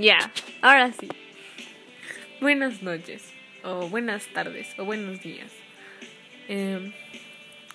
Ya, 0.00 0.32
ahora 0.62 0.92
sí. 0.92 1.08
Buenas 2.40 2.82
noches, 2.82 3.20
o 3.64 3.88
buenas 3.88 4.26
tardes, 4.32 4.68
o 4.78 4.84
buenos 4.84 5.20
días. 5.22 5.50
Em, 6.46 6.92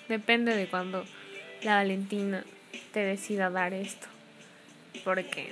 depende 0.08 0.56
de 0.56 0.66
cuando 0.66 1.04
la 1.64 1.74
Valentina 1.74 2.42
te 2.94 3.00
decida 3.00 3.50
dar 3.50 3.74
esto. 3.74 4.06
Porque, 5.04 5.50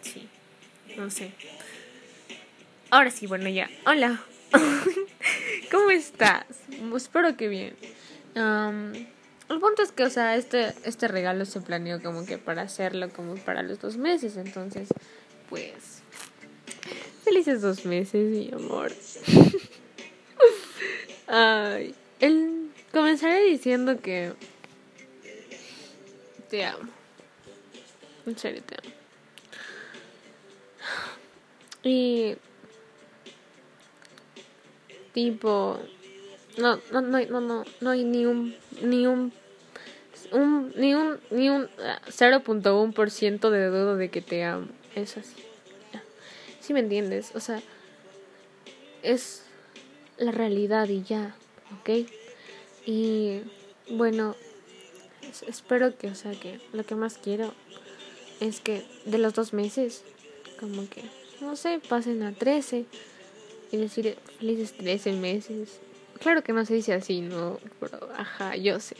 sí, 0.00 0.26
no 0.96 1.10
sé. 1.10 1.32
Ahora 2.88 3.10
sí, 3.10 3.26
bueno, 3.26 3.50
ya. 3.50 3.68
Hola. 3.84 4.22
¿Cómo 5.70 5.90
estás? 5.90 6.46
Espero 6.96 7.36
que 7.36 7.48
bien. 7.48 7.76
el 8.34 9.60
punto 9.60 9.82
es 9.82 9.92
que, 9.92 10.04
o 10.04 10.10
sea, 10.10 10.36
este, 10.36 10.72
este 10.84 11.06
regalo 11.06 11.44
se 11.44 11.60
planeó 11.60 12.00
como 12.02 12.24
que 12.24 12.38
para 12.38 12.62
hacerlo 12.62 13.10
como 13.10 13.34
para 13.34 13.62
los 13.62 13.78
dos 13.78 13.98
meses. 13.98 14.38
Entonces, 14.38 14.88
pues... 15.50 15.93
Felices 17.34 17.62
dos 17.62 17.84
meses, 17.84 18.30
mi 18.30 18.48
amor. 18.52 18.92
Ay, 21.26 21.92
el, 22.20 22.70
comenzaré 22.92 23.42
diciendo 23.42 24.00
que 24.00 24.34
te 26.48 26.64
amo. 26.64 26.92
En 28.24 28.38
serio, 28.38 28.62
te 28.64 28.76
amo. 28.76 28.94
Y 31.82 32.36
tipo 35.12 35.80
no 36.56 36.78
no 36.92 37.00
no 37.00 37.18
no 37.18 37.40
no 37.40 37.64
no 37.80 37.90
hay 37.90 38.04
ni 38.04 38.26
un 38.26 38.54
ni 38.80 39.08
un 39.08 39.32
un 40.30 40.72
ni 40.76 40.94
un 40.94 41.18
ni 41.32 41.50
un 41.50 41.66
0.1% 41.66 43.50
de 43.50 43.66
duda 43.66 43.96
de 43.96 44.08
que 44.08 44.20
te 44.20 44.44
amo. 44.44 44.68
Es 44.94 45.16
así. 45.16 45.34
Si 46.64 46.72
me 46.72 46.80
entiendes, 46.80 47.32
o 47.34 47.40
sea, 47.40 47.60
es 49.02 49.42
la 50.16 50.30
realidad 50.32 50.88
y 50.88 51.02
ya, 51.02 51.36
¿ok? 51.78 52.08
Y 52.86 53.40
bueno, 53.90 54.34
espero 55.46 55.94
que, 55.98 56.06
o 56.06 56.14
sea, 56.14 56.32
que 56.32 56.58
lo 56.72 56.82
que 56.84 56.94
más 56.94 57.18
quiero 57.18 57.52
es 58.40 58.60
que 58.60 58.82
de 59.04 59.18
los 59.18 59.34
dos 59.34 59.52
meses, 59.52 60.04
como 60.58 60.88
que, 60.88 61.02
no 61.42 61.54
sé, 61.54 61.82
pasen 61.86 62.22
a 62.22 62.32
13 62.32 62.86
y 63.70 63.76
decir 63.76 64.16
felices 64.38 64.72
13 64.72 65.12
meses. 65.12 65.80
Claro 66.18 66.42
que 66.42 66.54
no 66.54 66.64
se 66.64 66.72
dice 66.72 66.94
así, 66.94 67.20
¿no? 67.20 67.60
Pero, 67.78 68.08
ajá, 68.16 68.56
yo 68.56 68.80
sé. 68.80 68.96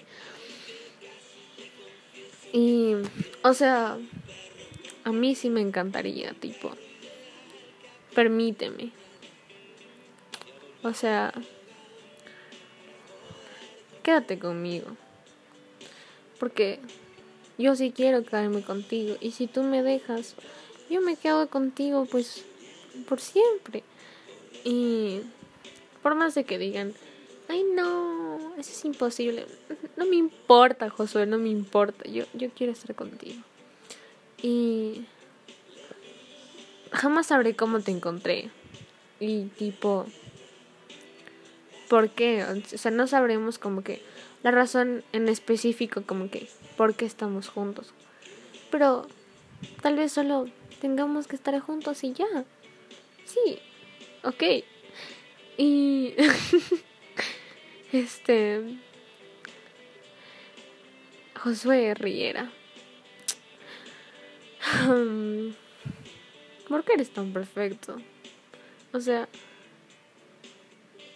Y, 2.53 2.97
o 3.43 3.55
sea, 3.55 3.97
a 5.05 5.13
mí 5.13 5.35
sí 5.35 5.49
me 5.49 5.63
encantaría, 5.63 6.35
tipo, 6.35 6.71
permíteme. 8.15 8.93
O 10.83 10.93
sea, 10.93 11.33
quédate 14.03 14.39
conmigo. 14.39 14.89
Porque 16.39 16.81
yo 17.59 17.75
sí 17.75 17.93
quiero 17.95 18.25
quedarme 18.25 18.63
contigo. 18.63 19.17
Y 19.21 19.33
si 19.33 19.47
tú 19.47 19.63
me 19.63 19.83
dejas, 19.83 20.35
yo 20.91 21.01
me 21.01 21.17
quedo 21.17 21.49
contigo 21.49 22.07
pues 22.11 22.45
por 23.09 23.21
siempre. 23.21 23.83
Y 24.65 25.21
por 26.03 26.15
más 26.15 26.35
de 26.35 26.45
que 26.45 26.59
digan, 26.59 26.93
ay 27.49 27.65
no, 27.75 28.55
eso 28.57 28.71
es 28.71 28.85
imposible. 28.85 29.47
No 29.97 30.07
me 30.07 30.17
importa, 30.17 30.91
Josué, 30.91 31.25
no 31.25 31.39
me 31.39 31.51
importa. 31.51 32.09
Yo, 32.09 32.25
yo 32.35 32.51
quiero 32.51 32.73
estar 32.73 32.97
contigo. 32.97 33.41
Y 34.43 35.07
jamás 37.05 37.27
sabré 37.27 37.55
cómo 37.55 37.81
te 37.81 37.91
encontré. 37.91 38.51
Y 39.21 39.45
tipo, 39.59 40.07
¿por 41.91 42.09
qué? 42.09 42.43
O 42.45 42.79
sea, 42.79 42.91
no 42.91 43.07
sabremos 43.07 43.59
como 43.59 43.85
que 43.85 44.03
la 44.43 44.51
razón 44.51 45.05
en 45.13 45.29
específico, 45.29 46.03
como 46.07 46.31
que, 46.31 46.49
¿por 46.79 46.95
qué 46.95 47.05
estamos 47.05 47.51
juntos? 47.51 47.93
Pero 48.71 49.07
tal 49.83 49.97
vez 49.97 50.13
solo 50.13 50.47
tengamos 50.81 51.27
que 51.27 51.37
estar 51.37 51.59
juntos 51.61 52.03
y 52.05 52.15
ya. 52.15 52.47
Sí, 53.27 53.59
ok. 54.23 54.43
Y... 55.59 56.15
este... 57.93 58.79
Josué 61.39 61.93
Riera. 61.93 62.51
¿Por 66.75 66.83
qué 66.83 66.95
eres 66.95 67.11
tan 67.11 67.33
perfecto? 67.33 67.99
O 68.93 68.99
sea... 68.99 69.29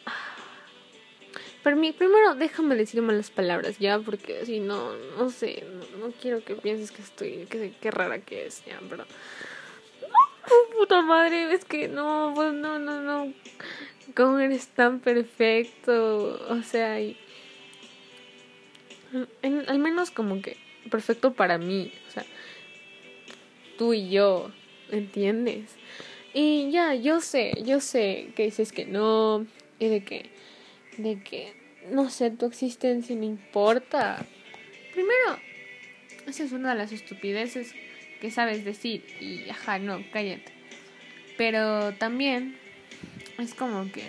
Pero 1.64 1.76
primero 1.98 2.36
déjame 2.36 2.76
decirme 2.76 3.12
las 3.12 3.32
palabras 3.32 3.76
ya, 3.80 3.98
porque 3.98 4.46
si 4.46 4.60
no, 4.60 4.94
no 5.16 5.30
sé, 5.30 5.64
no, 5.98 6.12
quiero 6.22 6.44
que 6.44 6.54
pienses 6.54 6.92
que 6.92 7.02
estoy, 7.02 7.46
que 7.46 7.72
qué 7.80 7.90
rara 7.90 8.20
que 8.20 8.46
es, 8.46 8.64
ya, 8.66 8.80
pero... 8.88 9.04
puta 10.78 11.02
madre, 11.02 11.52
es 11.52 11.64
que 11.64 11.88
no, 11.88 12.34
pues 12.36 12.52
no, 12.52 12.78
no, 12.78 13.02
no. 13.02 13.34
¿Cómo 14.14 14.38
eres 14.38 14.68
tan 14.68 15.00
perfecto? 15.00 16.38
O 16.50 16.62
sea, 16.62 17.00
y... 17.00 17.18
al 19.42 19.78
menos 19.80 20.12
como 20.12 20.40
que 20.40 20.56
perfecto 20.88 21.32
para 21.32 21.58
mí, 21.58 21.92
o 22.06 22.12
sea, 22.12 22.24
tú 23.76 23.92
y 23.92 24.08
yo, 24.08 24.52
¿entiendes? 24.90 25.70
Y 26.34 26.70
ya, 26.70 26.94
yo 26.94 27.20
sé, 27.20 27.52
yo 27.64 27.80
sé 27.80 28.30
que 28.36 28.44
dices 28.44 28.72
que 28.72 28.84
no, 28.84 29.46
y 29.78 29.88
de 29.88 30.04
que, 30.04 30.30
de 30.98 31.22
que, 31.22 31.52
no 31.90 32.10
sé, 32.10 32.30
tu 32.30 32.46
existencia 32.46 33.16
no 33.16 33.24
importa. 33.24 34.24
Primero, 34.92 35.38
esa 36.26 36.44
es 36.44 36.52
una 36.52 36.70
de 36.70 36.78
las 36.78 36.92
estupideces 36.92 37.74
que 38.20 38.30
sabes 38.30 38.64
decir 38.64 39.04
y, 39.20 39.48
ajá, 39.48 39.78
no, 39.78 40.04
cállate. 40.12 40.52
Pero 41.36 41.94
también 41.94 42.58
es 43.38 43.54
como 43.54 43.90
que 43.90 44.02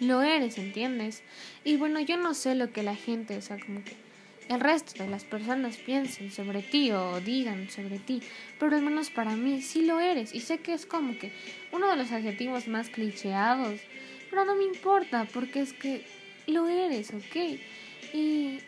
lo 0.00 0.22
eres, 0.22 0.58
¿entiendes? 0.58 1.22
Y 1.64 1.76
bueno, 1.76 2.00
yo 2.00 2.16
no 2.16 2.34
sé 2.34 2.54
lo 2.54 2.72
que 2.72 2.82
la 2.82 2.96
gente, 2.96 3.36
o 3.36 3.42
sea, 3.42 3.58
como 3.58 3.84
que 3.84 4.05
el 4.48 4.60
resto 4.60 5.02
de 5.02 5.08
las 5.08 5.24
personas 5.24 5.76
piensen 5.76 6.30
sobre 6.30 6.62
ti 6.62 6.92
o 6.92 7.20
digan 7.20 7.68
sobre 7.68 7.98
ti, 7.98 8.22
pero 8.58 8.76
al 8.76 8.82
menos 8.82 9.10
para 9.10 9.32
mí 9.32 9.60
sí 9.62 9.84
lo 9.84 9.98
eres 10.00 10.34
y 10.34 10.40
sé 10.40 10.58
que 10.58 10.72
es 10.72 10.86
como 10.86 11.18
que 11.18 11.32
uno 11.72 11.90
de 11.90 11.96
los 11.96 12.12
adjetivos 12.12 12.68
más 12.68 12.88
clicheados, 12.88 13.80
pero 14.30 14.44
no 14.44 14.54
me 14.54 14.64
importa 14.64 15.26
porque 15.32 15.60
es 15.60 15.72
que 15.72 16.04
lo 16.46 16.68
eres, 16.68 17.12
¿ok? 17.12 17.58
Y 18.12 18.60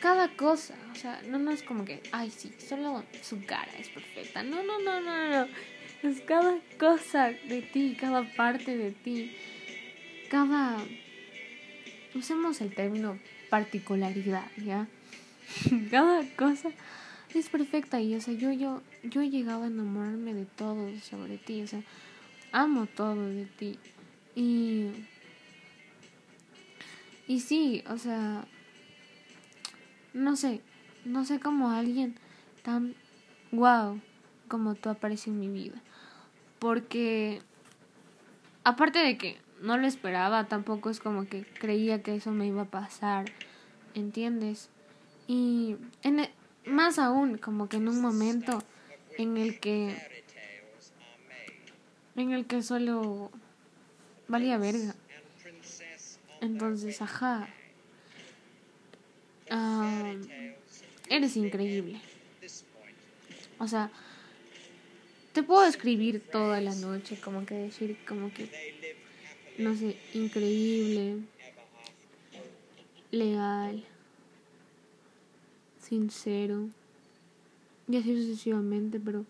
cada 0.00 0.28
cosa, 0.36 0.74
o 0.92 0.94
sea, 0.94 1.20
no, 1.28 1.38
no 1.38 1.50
es 1.50 1.62
como 1.62 1.84
que, 1.84 2.00
ay, 2.12 2.30
sí, 2.30 2.52
solo 2.58 3.04
su 3.22 3.44
cara 3.44 3.70
es 3.78 3.88
perfecta, 3.88 4.42
no, 4.42 4.62
no, 4.62 4.78
no, 4.78 5.00
no, 5.00 5.28
no, 5.30 5.48
es 6.02 6.20
cada 6.20 6.58
cosa 6.78 7.30
de 7.30 7.62
ti, 7.62 7.96
cada 7.98 8.22
parte 8.34 8.76
de 8.76 8.92
ti, 8.92 9.36
cada, 10.30 10.76
usemos 12.14 12.60
el 12.60 12.72
término 12.72 13.18
particularidad, 13.50 14.50
¿ya? 14.58 14.86
cada 15.90 16.22
cosa 16.36 16.70
es 17.34 17.48
perfecta 17.48 18.00
y 18.00 18.14
o 18.14 18.20
sea 18.20 18.34
yo 18.34 18.52
yo 18.52 18.82
yo 19.02 19.20
he 19.20 19.30
llegado 19.30 19.64
a 19.64 19.66
enamorarme 19.66 20.34
de 20.34 20.44
todo 20.44 20.88
sobre 21.00 21.38
ti 21.38 21.62
o 21.62 21.66
sea 21.66 21.82
amo 22.52 22.86
todo 22.86 23.28
de 23.28 23.44
ti. 23.44 23.78
Y 24.34 24.90
y 27.26 27.40
sí 27.40 27.82
o 27.88 27.98
sea 27.98 28.44
no 30.14 30.36
sé 30.36 30.60
no 31.04 31.24
sé 31.24 31.40
cómo 31.40 31.70
alguien 31.70 32.16
tan 32.62 32.94
wow 33.52 34.00
como 34.48 34.74
tú 34.74 34.88
aparece 34.88 35.30
en 35.30 35.40
mi 35.40 35.48
vida. 35.48 35.80
Porque 36.58 37.40
aparte 38.64 38.98
de 38.98 39.18
que 39.18 39.38
no 39.60 39.76
lo 39.76 39.86
esperaba 39.86 40.48
tampoco 40.48 40.90
es 40.90 41.00
como 41.00 41.26
que 41.26 41.44
creía 41.44 42.02
que 42.02 42.14
eso 42.14 42.30
me 42.30 42.46
iba 42.46 42.62
a 42.62 42.70
pasar 42.70 43.26
entiendes 43.94 44.70
y 45.28 45.76
en 46.02 46.20
e, 46.20 46.30
más 46.64 46.98
aún, 46.98 47.36
como 47.36 47.68
que 47.68 47.76
en 47.76 47.86
un 47.88 48.00
momento 48.00 48.64
en 49.18 49.36
el 49.36 49.60
que 49.60 49.94
en 52.16 52.32
el 52.32 52.46
que 52.46 52.62
solo 52.62 53.30
valía 54.26 54.58
verga. 54.58 54.94
Entonces, 56.40 57.00
ajá. 57.02 57.48
eres 61.08 61.36
increíble. 61.36 62.00
O 63.58 63.68
sea, 63.68 63.90
te 65.34 65.42
puedo 65.42 65.66
escribir 65.66 66.20
toda 66.20 66.60
la 66.60 66.74
noche, 66.74 67.20
como 67.20 67.44
que 67.44 67.54
decir, 67.54 67.98
como 68.06 68.32
que, 68.32 68.48
no 69.58 69.76
sé, 69.76 69.96
increíble, 70.14 71.18
legal 73.10 73.84
sincero 75.88 76.68
y 77.88 77.96
así 77.96 78.14
sucesivamente, 78.16 79.00
pero 79.00 79.24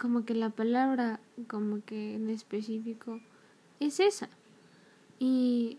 como 0.00 0.24
que 0.24 0.34
la 0.34 0.50
palabra, 0.50 1.20
como 1.46 1.84
que 1.84 2.14
en 2.14 2.30
específico, 2.30 3.20
es 3.80 4.00
esa. 4.00 4.28
Y 5.18 5.78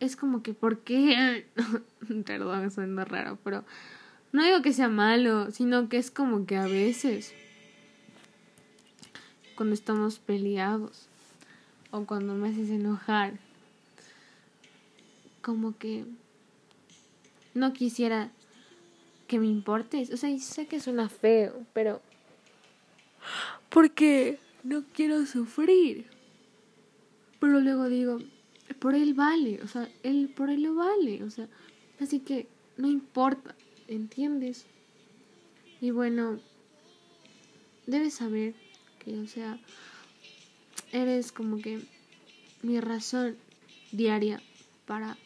es 0.00 0.16
como 0.16 0.42
que, 0.42 0.54
¿por 0.54 0.80
qué? 0.80 1.46
Perdón, 2.26 2.70
suena 2.70 3.04
raro, 3.04 3.38
pero 3.44 3.64
no 4.32 4.44
digo 4.44 4.62
que 4.62 4.72
sea 4.72 4.88
malo, 4.88 5.50
sino 5.50 5.88
que 5.88 5.98
es 5.98 6.10
como 6.10 6.44
que 6.44 6.56
a 6.56 6.66
veces, 6.66 7.32
cuando 9.56 9.74
estamos 9.74 10.18
peleados, 10.18 11.08
o 11.90 12.04
cuando 12.04 12.34
me 12.34 12.50
haces 12.50 12.68
enojar, 12.68 13.38
como 15.40 15.78
que 15.78 16.04
no 17.54 17.72
quisiera 17.72 18.30
que 19.28 19.38
me 19.38 19.46
importes. 19.46 20.10
O 20.10 20.16
sea, 20.16 20.36
sé 20.40 20.66
que 20.66 20.80
suena 20.80 21.08
feo, 21.08 21.64
pero... 21.72 22.02
Porque 23.68 24.40
no 24.64 24.82
quiero 24.92 25.24
sufrir. 25.26 26.06
Pero 27.38 27.60
luego 27.60 27.88
digo, 27.88 28.18
por 28.80 28.94
él 28.94 29.14
vale, 29.14 29.60
o 29.62 29.68
sea, 29.68 29.88
él 30.02 30.32
por 30.34 30.50
él 30.50 30.62
lo 30.62 30.74
vale, 30.74 31.22
o 31.22 31.30
sea, 31.30 31.48
así 32.00 32.20
que 32.20 32.48
no 32.76 32.88
importa, 32.88 33.54
¿entiendes? 33.86 34.66
Y 35.80 35.90
bueno, 35.90 36.40
debes 37.86 38.14
saber 38.14 38.54
que, 38.98 39.18
o 39.18 39.26
sea, 39.26 39.60
eres 40.90 41.30
como 41.30 41.58
que 41.58 41.80
mi 42.62 42.80
razón 42.80 43.36
diaria 43.92 44.42
para 44.86 45.16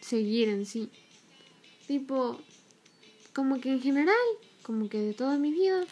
seguir 0.00 0.48
en 0.48 0.66
sí. 0.66 0.90
Tipo, 1.86 2.40
como 3.32 3.60
que 3.60 3.70
en 3.70 3.80
general, 3.80 4.16
como 4.62 4.88
que 4.88 4.98
de 4.98 5.14
toda 5.14 5.38
mi 5.38 5.52
vida, 5.52 5.84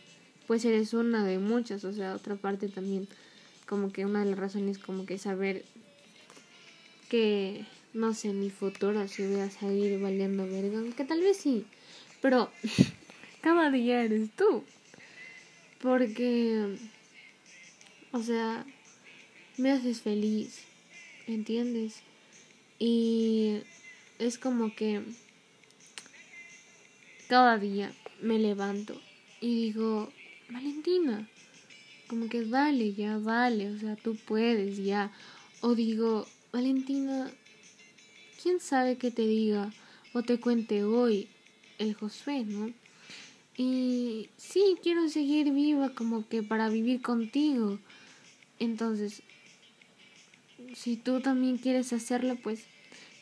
pues 0.46 0.64
eres 0.64 0.92
una 0.94 1.24
de 1.24 1.38
muchas, 1.38 1.84
o 1.84 1.92
sea, 1.92 2.14
otra 2.14 2.36
parte 2.36 2.68
también, 2.68 3.08
como 3.66 3.92
que 3.92 4.04
una 4.04 4.24
de 4.24 4.30
las 4.30 4.38
razones 4.38 4.78
como 4.78 5.06
que 5.06 5.18
saber 5.18 5.64
que, 7.08 7.64
no 7.92 8.12
sé, 8.14 8.32
mi 8.32 8.50
futuro 8.50 9.06
si 9.08 9.26
voy 9.26 9.40
a 9.40 9.50
salir 9.50 10.00
valiendo 10.00 10.46
verga, 10.46 10.82
que 10.96 11.04
tal 11.04 11.20
vez 11.20 11.36
sí, 11.36 11.64
pero 12.20 12.50
cada 13.40 13.70
día 13.70 14.02
eres 14.02 14.30
tú, 14.36 14.64
porque, 15.80 16.76
o 18.10 18.22
sea, 18.22 18.66
me 19.56 19.70
haces 19.70 20.00
feliz, 20.00 20.62
¿entiendes? 21.26 22.00
Y 22.78 23.60
es 24.18 24.38
como 24.38 24.74
que 24.74 25.02
cada 27.34 27.58
día 27.58 27.92
me 28.22 28.38
levanto 28.38 28.94
y 29.40 29.56
digo, 29.56 30.08
Valentina, 30.50 31.28
como 32.06 32.28
que 32.28 32.44
vale, 32.44 32.94
ya 32.94 33.18
vale, 33.18 33.72
o 33.72 33.76
sea, 33.76 33.96
tú 33.96 34.14
puedes, 34.14 34.76
ya. 34.76 35.10
O 35.60 35.74
digo, 35.74 36.28
Valentina, 36.52 37.28
¿quién 38.40 38.60
sabe 38.60 38.98
qué 38.98 39.10
te 39.10 39.26
diga 39.26 39.72
o 40.12 40.22
te 40.22 40.38
cuente 40.38 40.84
hoy 40.84 41.26
el 41.78 41.94
Josué, 41.94 42.44
no? 42.44 42.70
Y 43.56 44.28
sí, 44.36 44.76
quiero 44.80 45.08
seguir 45.08 45.52
viva 45.52 45.88
como 45.92 46.28
que 46.28 46.44
para 46.44 46.68
vivir 46.68 47.02
contigo. 47.02 47.80
Entonces, 48.60 49.24
si 50.72 50.96
tú 50.96 51.18
también 51.18 51.58
quieres 51.58 51.92
hacerlo, 51.92 52.36
pues 52.40 52.64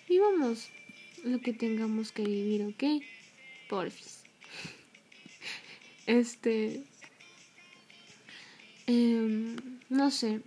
vivamos 0.06 0.68
lo 1.24 1.40
que 1.40 1.54
tengamos 1.54 2.12
que 2.12 2.24
vivir, 2.24 2.64
¿ok? 2.64 3.02
Porfis. 3.72 4.20
Este. 6.06 6.84
Em, 8.86 9.56
no 9.88 10.10
sé. 10.10 10.42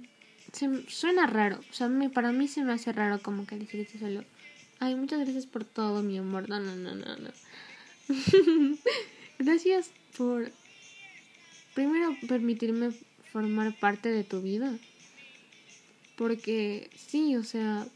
Se, 0.54 0.88
suena 0.88 1.26
raro. 1.26 1.60
O 1.72 1.74
sea, 1.74 1.90
para 2.14 2.32
mí 2.32 2.48
se 2.48 2.64
me 2.64 2.74
hace 2.74 2.94
raro 2.94 3.20
como 3.24 3.48
que 3.48 3.58
decirte 3.58 3.98
solo. 3.98 4.24
Ay, 4.80 4.94
muchas 4.94 5.22
gracias 5.22 5.48
por 5.48 5.66
todo, 5.66 6.04
mi 6.04 6.20
amor. 6.20 6.48
No, 6.48 6.60
no, 6.60 6.76
no, 6.76 6.94
no, 6.94 7.18
no. 7.18 7.32
gracias 9.40 9.90
por. 10.16 10.52
Primero, 11.74 12.16
permitirme 12.28 12.92
formar 13.32 13.76
parte 13.80 14.10
de 14.10 14.24
tu 14.24 14.44
vida. 14.44 14.78
Porque 16.16 16.92
sí, 16.96 17.36
o 17.38 17.44
sea. 17.44 17.88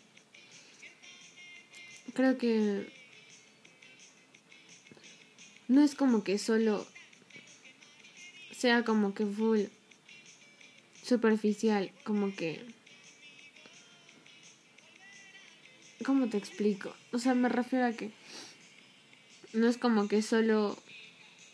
Creo 2.15 2.39
que 2.39 2.98
no 5.69 5.83
es 5.83 5.95
como 5.95 6.23
que 6.23 6.37
solo 6.37 6.85
sea 8.51 8.83
como 8.83 9.13
que 9.13 9.25
full 9.25 9.61
superficial, 11.01 11.91
como 12.03 12.35
que... 12.35 12.61
¿Cómo 16.05 16.27
te 16.27 16.37
explico? 16.37 16.93
O 17.11 17.19
sea, 17.19 17.35
me 17.35 17.49
refiero 17.49 17.85
a 17.85 17.91
que 17.91 18.11
no 19.53 19.67
es 19.67 19.77
como 19.77 20.07
que 20.07 20.21
solo, 20.21 20.77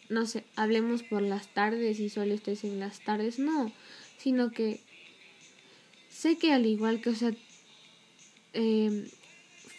no 0.10 0.26
sé, 0.26 0.46
hablemos 0.56 1.04
por 1.04 1.22
las 1.22 1.54
tardes 1.54 2.00
y 2.00 2.10
solo 2.10 2.34
estés 2.34 2.64
en 2.64 2.80
las 2.80 3.02
tardes, 3.02 3.38
no, 3.38 3.72
sino 4.18 4.52
que 4.52 4.82
sé 6.10 6.38
que 6.38 6.54
al 6.54 6.66
igual 6.66 7.02
que, 7.02 7.10
o 7.10 7.16
sea, 7.16 7.34
eh, 8.54 9.10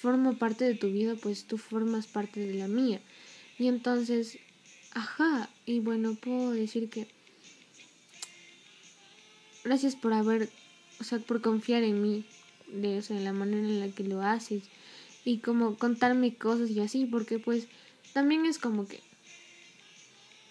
formo 0.00 0.36
parte 0.36 0.64
de 0.64 0.74
tu 0.74 0.90
vida, 0.90 1.14
pues 1.14 1.46
tú 1.46 1.58
formas 1.58 2.06
parte 2.06 2.40
de 2.40 2.54
la 2.54 2.68
mía. 2.68 3.00
Y 3.58 3.69
entonces, 3.69 4.38
ajá, 4.93 5.49
y 5.64 5.81
bueno, 5.81 6.14
puedo 6.14 6.50
decir 6.50 6.91
que 6.91 7.06
gracias 9.64 9.97
por 9.97 10.12
haber, 10.12 10.50
o 11.00 11.05
sea, 11.05 11.19
por 11.19 11.41
confiar 11.41 11.82
en 11.82 12.03
mí, 12.03 12.25
de, 12.69 12.99
o 12.99 13.03
sea, 13.03 13.19
la 13.20 13.32
manera 13.32 13.67
en 13.67 13.81
la 13.81 13.88
que 13.88 14.05
lo 14.05 14.23
haces 14.23 14.64
y 15.25 15.38
como 15.38 15.76
contarme 15.76 16.35
cosas 16.35 16.70
y 16.70 16.81
así, 16.81 17.05
porque 17.06 17.38
pues 17.38 17.67
también 18.12 18.47
es 18.47 18.58
como 18.58 18.87
que 18.87 19.00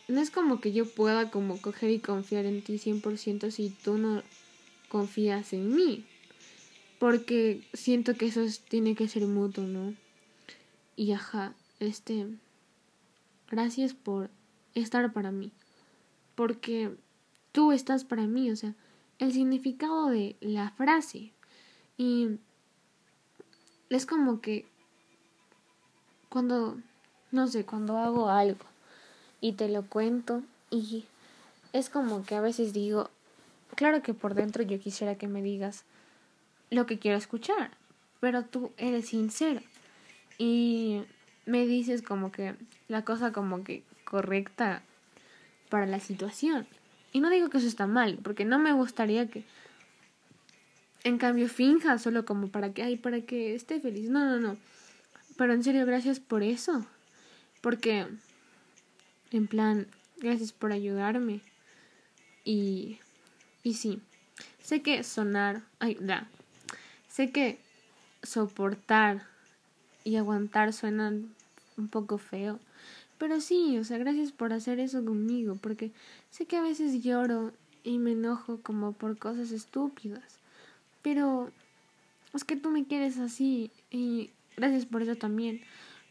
no 0.08 0.22
es 0.22 0.30
como 0.30 0.62
que 0.62 0.72
yo 0.72 0.86
pueda 0.86 1.32
como 1.32 1.60
coger 1.60 1.90
y 1.90 2.00
confiar 2.00 2.46
en 2.46 2.62
ti 2.62 2.78
100% 2.78 3.50
si 3.52 3.70
tú 3.70 3.98
no 3.98 4.22
confías 4.90 5.52
en 5.54 5.74
mí. 5.76 6.04
Porque 7.00 7.62
siento 7.74 8.16
que 8.16 8.28
eso 8.28 8.46
tiene 8.70 8.96
que 8.96 9.08
ser 9.08 9.26
mutuo, 9.26 9.66
¿no? 9.66 9.94
Y 10.96 11.12
ajá, 11.12 11.54
este 11.80 12.28
Gracias 13.50 13.94
por 13.94 14.30
estar 14.74 15.12
para 15.14 15.32
mí. 15.32 15.52
Porque 16.36 16.96
tú 17.52 17.72
estás 17.72 18.04
para 18.04 18.24
mí, 18.24 18.52
o 18.52 18.56
sea, 18.56 18.74
el 19.20 19.32
significado 19.32 20.08
de 20.08 20.36
la 20.42 20.72
frase. 20.72 21.32
Y 21.98 22.38
es 23.90 24.06
como 24.06 24.42
que 24.42 24.66
cuando, 26.30 26.78
no 27.32 27.48
sé, 27.48 27.66
cuando 27.66 27.98
hago 27.98 28.30
algo 28.30 28.66
y 29.40 29.54
te 29.54 29.70
lo 29.70 29.84
cuento 29.84 30.42
y 30.70 31.06
es 31.72 31.90
como 31.90 32.26
que 32.26 32.36
a 32.36 32.42
veces 32.42 32.74
digo, 32.74 33.10
claro 33.76 34.02
que 34.02 34.14
por 34.14 34.34
dentro 34.34 34.64
yo 34.64 34.80
quisiera 34.80 35.16
que 35.16 35.28
me 35.28 35.42
digas 35.42 35.86
lo 36.70 36.86
que 36.86 37.00
quiero 37.00 37.18
escuchar, 37.18 37.72
pero 38.20 38.44
tú 38.44 38.72
eres 38.78 39.08
sincero 39.08 39.62
y 40.38 41.04
me 41.46 41.66
dices 41.66 42.02
como 42.02 42.32
que 42.32 42.56
la 42.88 43.04
cosa 43.04 43.32
como 43.32 43.64
que 43.64 43.84
correcta 44.04 44.82
para 45.70 45.86
la 45.86 46.00
situación. 46.00 46.68
Y 47.12 47.20
no 47.20 47.30
digo 47.30 47.50
que 47.50 47.58
eso 47.58 47.68
está 47.68 47.88
mal, 47.88 48.20
porque 48.24 48.46
no 48.46 48.60
me 48.60 48.74
gustaría 48.74 49.28
que 49.30 49.44
en 51.04 51.18
cambio 51.18 51.48
finja 51.48 51.98
solo 51.98 52.26
como 52.26 52.50
para 52.50 52.74
que 52.74 52.84
ay, 52.84 52.98
para 52.98 53.22
que 53.22 53.56
esté 53.56 53.80
feliz. 53.80 54.10
No, 54.10 54.26
no, 54.26 54.40
no. 54.40 54.58
Pero 55.38 55.54
en 55.54 55.64
serio, 55.64 55.86
gracias 55.86 56.20
por 56.20 56.44
eso. 56.44 56.86
Porque 57.62 58.08
en 59.32 59.48
plan, 59.48 59.88
gracias 60.18 60.52
por 60.52 60.72
ayudarme. 60.72 61.42
Y 62.44 63.00
y 63.66 63.74
sí, 63.74 64.00
sé 64.62 64.84
que 64.84 65.04
sonar, 65.04 65.64
ay, 65.80 65.98
da. 66.00 66.28
Sé 67.08 67.32
que 67.32 67.60
soportar 68.22 69.26
y 70.06 70.16
aguantar 70.16 70.72
suenan 70.72 71.34
un 71.76 71.90
poco 71.90 72.18
feo. 72.18 72.60
Pero 73.18 73.42
sí, 73.42 73.78
o 73.78 73.84
sea, 73.84 73.98
gracias 73.98 74.32
por 74.32 74.54
hacer 74.54 74.80
eso 74.80 75.04
conmigo, 75.04 75.56
porque 75.56 75.92
sé 76.30 76.46
que 76.46 76.56
a 76.56 76.62
veces 76.62 77.04
lloro 77.04 77.52
y 77.84 77.98
me 77.98 78.12
enojo 78.12 78.62
como 78.62 78.94
por 78.94 79.18
cosas 79.18 79.52
estúpidas. 79.52 80.40
Pero 81.02 81.52
es 82.34 82.44
que 82.44 82.56
tú 82.56 82.70
me 82.70 82.86
quieres 82.86 83.18
así 83.18 83.72
y 83.92 84.30
gracias 84.56 84.86
por 84.86 85.02
eso 85.02 85.16
también. 85.16 85.62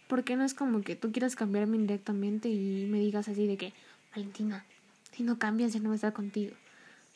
Porque 0.09 0.37
no 0.37 0.45
es 0.45 0.55
como 0.55 0.83
que 0.83 0.97
tú 0.97 1.13
quieras 1.13 1.35
cambiarme 1.35 1.77
indirectamente 1.77 2.49
y 2.49 2.87
me 2.87 2.99
digas 2.99 3.29
así 3.29 3.47
de 3.47 3.57
que, 3.57 3.73
Valentina, 4.15 4.65
si 5.13 5.23
no 5.23 5.39
cambias 5.39 5.73
ya 5.73 5.81
no 5.81 5.89
voy 5.89 5.99
a 6.03 6.13
contigo. 6.13 6.55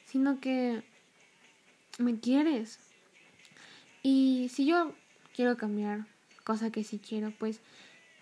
Sino 0.07 0.41
que 0.41 0.83
me 1.99 2.19
quieres. 2.19 2.79
Y 4.03 4.49
si 4.53 4.65
yo 4.65 4.95
quiero 5.35 5.57
cambiar, 5.57 6.07
cosa 6.49 6.73
que 6.73 6.83
sí 6.83 6.99
quiero, 6.99 7.31
pues, 7.39 7.61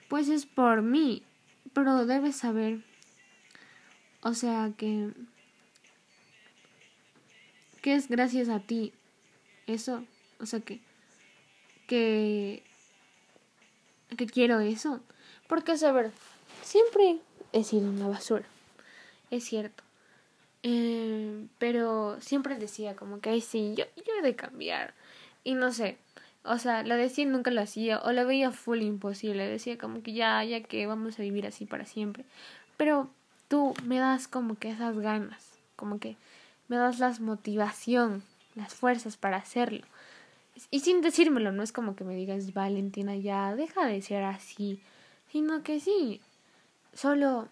pues 0.09 0.29
es 0.29 0.47
por 0.47 0.83
mí 0.83 1.23
pero 1.73 2.07
debes 2.07 2.37
saber, 2.37 2.81
O 4.23 4.33
sea 4.33 4.73
que... 4.79 5.11
Que 7.83 7.95
es 7.95 8.09
gracias 8.09 8.49
a 8.49 8.61
ti. 8.61 8.95
Eso. 9.67 10.05
O 10.41 10.47
sea 10.47 10.61
que... 10.61 10.81
Que... 11.87 12.63
Que 14.17 14.27
quiero 14.27 14.61
eso. 14.61 15.01
Porque, 15.49 15.73
a 15.73 15.93
ver, 15.93 16.13
siempre 16.63 17.19
he 17.53 17.63
sido 17.63 17.91
una 17.91 18.09
basura. 18.09 18.47
Es 19.31 19.45
cierto. 19.45 19.85
Eh, 20.63 21.47
pero 21.59 22.19
siempre 22.23 22.57
decía 22.57 22.97
como 22.97 23.21
que, 23.21 23.29
ay, 23.29 23.43
sí, 23.43 23.75
yo, 23.77 23.85
yo 23.97 24.15
he 24.19 24.23
de 24.23 24.35
cambiar. 24.35 24.95
Y 25.45 25.53
no 25.55 25.73
sé, 25.73 25.99
o 26.47 26.59
sea, 26.59 26.83
lo 26.83 26.97
decía 26.97 27.25
y 27.25 27.27
nunca 27.27 27.51
lo 27.51 27.61
hacía, 27.61 28.01
o 28.01 28.13
lo 28.13 28.27
veía 28.27 28.53
full 28.53 28.83
imposible. 28.83 29.49
Decía 29.49 29.79
como 29.79 30.03
que 30.03 30.13
ya, 30.13 30.43
ya 30.45 30.63
que 30.63 30.87
vamos 30.87 31.19
a 31.19 31.23
vivir 31.23 31.47
así 31.47 31.67
para 31.67 31.85
siempre. 31.85 32.25
Pero 32.77 33.09
tú 33.49 33.75
me 33.85 33.99
das 33.99 34.29
como 34.29 34.57
que 34.57 34.71
esas 34.71 34.99
ganas, 34.99 35.45
como 35.77 35.99
que 35.99 36.17
me 36.69 36.77
das 36.77 36.99
la 36.99 37.15
motivación, 37.21 38.23
las 38.55 38.75
fuerzas 38.75 39.17
para 39.17 39.37
hacerlo. 39.37 39.85
Y 40.71 40.81
sin 40.81 41.03
decírmelo, 41.03 41.53
no 41.53 41.63
es 41.63 41.73
como 41.73 41.97
que 41.97 42.05
me 42.05 42.15
digas, 42.15 42.55
Valentina, 42.55 43.15
ya, 43.17 43.55
deja 43.55 43.87
de 43.87 44.01
ser 44.01 44.25
así, 44.25 44.81
sino 45.31 45.63
que 45.63 45.81
sí, 45.81 46.21
solo 46.95 47.49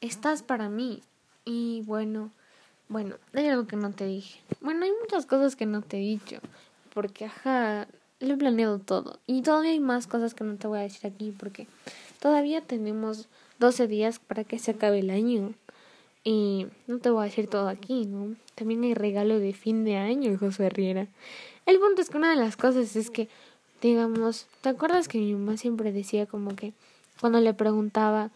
estás 0.00 0.42
para 0.42 0.68
mí. 0.68 1.02
Y 1.44 1.82
bueno, 1.86 2.30
bueno, 2.88 3.16
hay 3.34 3.48
algo 3.48 3.66
que 3.66 3.76
no 3.76 3.92
te 3.92 4.04
dije. 4.06 4.40
Bueno, 4.60 4.84
hay 4.84 4.92
muchas 5.00 5.26
cosas 5.26 5.54
que 5.54 5.66
no 5.66 5.80
te 5.80 5.98
he 5.98 6.00
dicho, 6.00 6.40
porque 6.92 7.26
ajá, 7.26 7.88
lo 8.20 8.34
he 8.34 8.36
planeado 8.36 8.78
todo. 8.78 9.18
Y 9.26 9.42
todavía 9.42 9.72
hay 9.72 9.80
más 9.80 10.06
cosas 10.06 10.34
que 10.34 10.44
no 10.44 10.56
te 10.56 10.66
voy 10.66 10.78
a 10.78 10.82
decir 10.82 11.10
aquí, 11.10 11.34
porque 11.36 11.66
todavía 12.20 12.60
tenemos 12.60 13.28
12 13.58 13.86
días 13.86 14.18
para 14.18 14.44
que 14.44 14.58
se 14.58 14.72
acabe 14.72 15.00
el 15.00 15.10
año. 15.10 15.54
Y 16.22 16.66
no 16.86 16.98
te 16.98 17.10
voy 17.10 17.22
a 17.22 17.24
decir 17.24 17.48
todo 17.48 17.68
aquí, 17.68 18.04
¿no? 18.04 18.36
También 18.54 18.82
hay 18.82 18.94
regalo 18.94 19.38
de 19.38 19.54
fin 19.54 19.84
de 19.84 19.96
año, 19.96 20.36
José 20.38 20.68
Riera. 20.68 21.06
El 21.64 21.78
punto 21.78 22.02
es 22.02 22.10
que 22.10 22.18
una 22.18 22.30
de 22.30 22.36
las 22.36 22.56
cosas 22.56 22.94
es 22.94 23.10
que, 23.10 23.28
digamos, 23.80 24.46
¿te 24.60 24.68
acuerdas 24.68 25.08
que 25.08 25.18
mi 25.18 25.32
mamá 25.32 25.56
siempre 25.56 25.92
decía 25.92 26.26
como 26.26 26.54
que 26.56 26.74
cuando 27.20 27.40
le 27.40 27.54
preguntaba, 27.54 28.30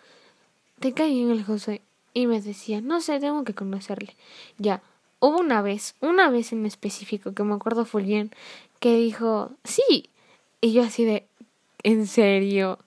¿te 0.81 0.93
cae 0.93 1.11
bien 1.11 1.31
el 1.31 1.45
José? 1.45 1.83
Y 2.15 2.27
me 2.27 2.41
decía, 2.41 2.81
no 2.81 3.01
sé, 3.01 3.21
tengo 3.21 3.45
que 3.45 3.55
conocerle. 3.55 4.15
Ya, 4.57 4.83
hubo 5.25 5.41
una 5.41 5.63
vez, 5.63 5.95
una 6.01 6.31
vez 6.31 6.53
en 6.53 6.67
específico, 6.67 7.33
que 7.33 7.43
me 7.45 7.55
acuerdo 7.55 7.85
full 7.85 8.03
bien, 8.03 8.31
que 8.81 8.97
dijo, 8.97 9.53
sí. 9.65 10.11
Y 10.61 10.73
yo 10.73 10.83
así 10.83 11.05
de, 11.05 11.27
¿en 11.83 12.07
serio? 12.07 12.79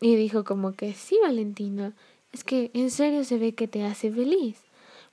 Y 0.00 0.16
dijo 0.16 0.44
como 0.44 0.74
que, 0.74 0.92
sí, 0.92 1.18
Valentina, 1.22 1.94
es 2.32 2.44
que 2.44 2.70
en 2.74 2.90
serio 2.90 3.24
se 3.24 3.38
ve 3.38 3.54
que 3.54 3.68
te 3.68 3.84
hace 3.84 4.10
feliz. 4.10 4.56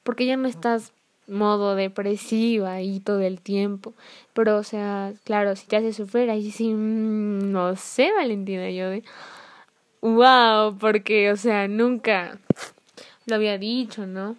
Porque 0.03 0.25
ya 0.25 0.37
no 0.37 0.47
estás 0.47 0.91
modo 1.27 1.75
depresiva 1.75 2.81
y 2.81 2.99
todo 2.99 3.21
el 3.21 3.41
tiempo. 3.41 3.93
Pero, 4.33 4.57
o 4.57 4.63
sea, 4.63 5.13
claro, 5.23 5.55
si 5.55 5.65
te 5.67 5.77
hace 5.77 5.93
sufrir, 5.93 6.29
ahí 6.29 6.51
sí, 6.51 6.73
mm, 6.73 7.51
no 7.51 7.75
sé, 7.75 8.11
Valentina, 8.11 8.69
yo 8.69 8.89
de, 8.89 9.03
wow, 10.01 10.77
porque, 10.77 11.31
o 11.31 11.37
sea, 11.37 11.67
nunca 11.67 12.37
lo 13.25 13.35
había 13.35 13.57
dicho, 13.57 14.05
¿no? 14.05 14.35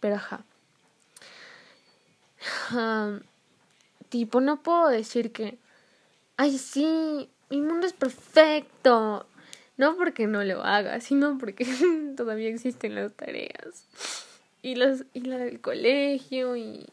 Pero, 0.00 0.16
ajá. 0.16 0.44
Tipo, 4.08 4.40
no 4.40 4.62
puedo 4.62 4.88
decir 4.88 5.32
que, 5.32 5.58
ay, 6.36 6.58
sí, 6.58 7.28
mi 7.50 7.60
mundo 7.60 7.86
es 7.86 7.92
perfecto. 7.92 9.26
No 9.76 9.96
porque 9.96 10.26
no 10.26 10.42
lo 10.42 10.64
haga, 10.64 11.00
sino 11.00 11.38
porque 11.38 11.64
todavía 12.16 12.48
existen 12.48 12.94
las 12.94 13.12
tareas. 13.12 13.84
Y 14.60 14.74
las 14.74 15.04
y 15.14 15.20
la 15.20 15.38
del 15.38 15.60
colegio 15.60 16.56
y 16.56 16.86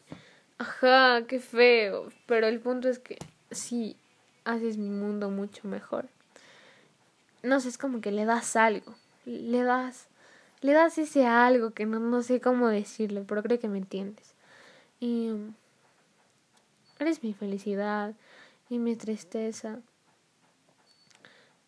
ajá, 0.58 1.26
qué 1.26 1.40
feo, 1.40 2.12
pero 2.26 2.46
el 2.46 2.60
punto 2.60 2.88
es 2.88 3.00
que 3.00 3.18
sí 3.50 3.96
haces 4.44 4.76
mi 4.76 4.88
mundo 4.88 5.30
mucho 5.30 5.66
mejor. 5.66 6.08
No 7.42 7.58
sé, 7.58 7.68
es 7.68 7.78
como 7.78 8.00
que 8.00 8.12
le 8.12 8.24
das 8.24 8.54
algo, 8.54 8.94
le 9.24 9.62
das 9.62 10.06
le 10.60 10.72
das 10.72 10.96
ese 10.98 11.26
algo 11.26 11.72
que 11.72 11.86
no, 11.86 11.98
no 11.98 12.22
sé 12.22 12.40
cómo 12.40 12.68
decirlo, 12.68 13.24
pero 13.26 13.42
creo 13.42 13.58
que 13.58 13.68
me 13.68 13.78
entiendes. 13.78 14.35
Y 15.00 15.30
eres 16.98 17.22
mi 17.22 17.34
felicidad 17.34 18.14
y 18.70 18.78
mi 18.78 18.96
tristeza. 18.96 19.80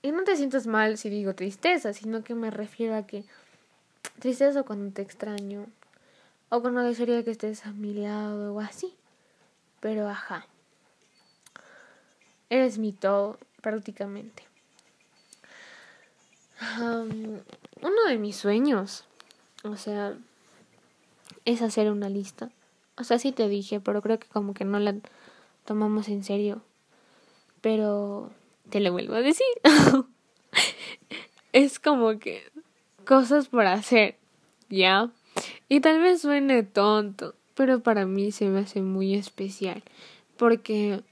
Y 0.00 0.12
no 0.12 0.24
te 0.24 0.36
sientas 0.36 0.66
mal 0.66 0.96
si 0.96 1.10
digo 1.10 1.34
tristeza, 1.34 1.92
sino 1.92 2.22
que 2.22 2.34
me 2.34 2.50
refiero 2.50 2.94
a 2.94 3.06
que 3.06 3.24
tristeza 4.20 4.62
cuando 4.62 4.92
te 4.92 5.02
extraño 5.02 5.66
o 6.48 6.62
cuando 6.62 6.82
desearía 6.82 7.24
que 7.24 7.30
estés 7.30 7.66
a 7.66 7.72
mi 7.72 7.94
lado 7.94 8.54
o 8.54 8.60
así. 8.60 8.94
Pero 9.80 10.08
ajá. 10.08 10.46
Eres 12.50 12.78
mi 12.78 12.92
todo, 12.92 13.38
prácticamente. 13.60 14.44
uno 16.78 18.04
de 18.08 18.18
mis 18.18 18.36
sueños, 18.36 19.04
o 19.64 19.76
sea, 19.76 20.16
es 21.44 21.60
hacer 21.60 21.90
una 21.90 22.08
lista. 22.08 22.50
O 22.98 23.04
sea, 23.04 23.18
sí 23.18 23.32
te 23.32 23.48
dije, 23.48 23.80
pero 23.80 24.02
creo 24.02 24.18
que 24.18 24.28
como 24.28 24.54
que 24.54 24.64
no 24.64 24.78
la 24.78 24.94
tomamos 25.64 26.08
en 26.08 26.24
serio. 26.24 26.62
Pero 27.60 28.30
te 28.70 28.80
lo 28.80 28.92
vuelvo 28.92 29.14
a 29.14 29.20
decir. 29.20 29.46
es 31.52 31.78
como 31.78 32.18
que 32.18 32.42
cosas 33.04 33.48
por 33.48 33.66
hacer, 33.66 34.16
¿ya? 34.68 35.10
Y 35.68 35.80
tal 35.80 36.00
vez 36.00 36.22
suene 36.22 36.62
tonto, 36.62 37.34
pero 37.54 37.80
para 37.80 38.06
mí 38.06 38.32
se 38.32 38.46
me 38.46 38.60
hace 38.60 38.82
muy 38.82 39.14
especial. 39.14 39.82
Porque, 40.36 41.02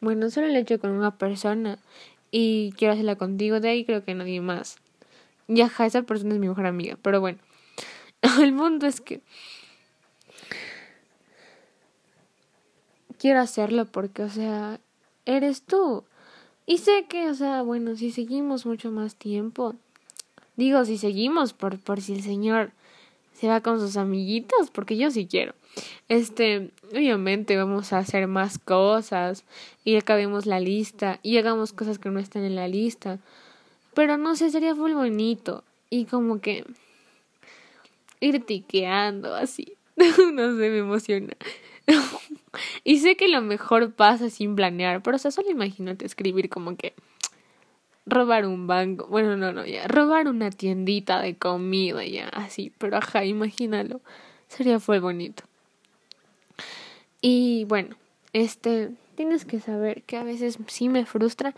bueno, 0.00 0.30
solo 0.30 0.48
lo 0.48 0.54
he 0.54 0.60
hecho 0.60 0.80
con 0.80 0.90
una 0.90 1.16
persona 1.18 1.78
y 2.30 2.72
quiero 2.76 2.94
hacerla 2.94 3.16
contigo, 3.16 3.60
de 3.60 3.68
ahí 3.68 3.84
creo 3.84 4.04
que 4.04 4.14
nadie 4.14 4.40
más. 4.40 4.76
Ya, 5.48 5.70
esa 5.80 6.02
persona 6.02 6.34
es 6.34 6.40
mi 6.40 6.48
mejor 6.48 6.66
amiga, 6.66 6.96
pero 7.02 7.20
bueno. 7.20 7.38
El 8.40 8.52
mundo 8.52 8.86
es 8.86 9.00
que 9.00 9.20
quiero 13.22 13.38
hacerlo 13.38 13.84
porque, 13.84 14.24
o 14.24 14.28
sea, 14.28 14.80
eres 15.26 15.62
tú. 15.62 16.02
Y 16.66 16.78
sé 16.78 17.06
que, 17.08 17.30
o 17.30 17.34
sea, 17.34 17.62
bueno, 17.62 17.94
si 17.94 18.10
seguimos 18.10 18.66
mucho 18.66 18.90
más 18.90 19.14
tiempo, 19.14 19.76
digo, 20.56 20.84
si 20.84 20.98
seguimos 20.98 21.52
por, 21.52 21.78
por 21.78 22.00
si 22.00 22.14
el 22.14 22.22
Señor 22.24 22.72
se 23.32 23.46
va 23.46 23.60
con 23.60 23.78
sus 23.78 23.96
amiguitos, 23.96 24.70
porque 24.72 24.96
yo 24.96 25.12
sí 25.12 25.28
quiero. 25.28 25.54
Este, 26.08 26.72
obviamente 26.90 27.56
vamos 27.56 27.92
a 27.92 27.98
hacer 27.98 28.26
más 28.26 28.58
cosas 28.58 29.44
y 29.84 29.94
acabemos 29.94 30.44
la 30.44 30.58
lista 30.58 31.20
y 31.22 31.38
hagamos 31.38 31.72
cosas 31.72 32.00
que 32.00 32.10
no 32.10 32.18
están 32.18 32.42
en 32.42 32.56
la 32.56 32.66
lista. 32.66 33.20
Pero 33.94 34.16
no 34.16 34.34
sé, 34.34 34.50
sería 34.50 34.74
muy 34.74 34.94
bonito 34.94 35.62
y 35.90 36.06
como 36.06 36.40
que 36.40 36.64
ir 38.18 38.44
tiqueando 38.44 39.32
así. 39.32 39.76
no 39.96 40.56
sé, 40.56 40.70
me 40.70 40.78
emociona. 40.78 41.36
y 42.84 42.98
sé 42.98 43.16
que 43.16 43.28
lo 43.28 43.40
mejor 43.40 43.92
pasa 43.92 44.30
sin 44.30 44.56
planear, 44.56 45.02
pero 45.02 45.16
o 45.16 45.18
sea, 45.18 45.30
solo 45.30 45.50
imagínate 45.50 46.04
escribir 46.04 46.48
como 46.48 46.76
que 46.76 46.94
robar 48.06 48.46
un 48.46 48.66
banco, 48.66 49.06
bueno, 49.06 49.36
no, 49.36 49.52
no, 49.52 49.64
ya, 49.64 49.86
robar 49.88 50.28
una 50.28 50.50
tiendita 50.50 51.20
de 51.20 51.36
comida, 51.36 52.04
ya, 52.04 52.28
así, 52.28 52.72
pero 52.78 52.96
ajá, 52.96 53.24
imagínalo, 53.24 54.00
sería 54.48 54.80
fue 54.80 54.98
bonito. 54.98 55.44
Y 57.20 57.64
bueno, 57.66 57.96
este, 58.32 58.90
tienes 59.14 59.44
que 59.44 59.60
saber 59.60 60.02
que 60.02 60.16
a 60.16 60.24
veces 60.24 60.58
sí 60.66 60.88
me 60.88 61.06
frustra, 61.06 61.54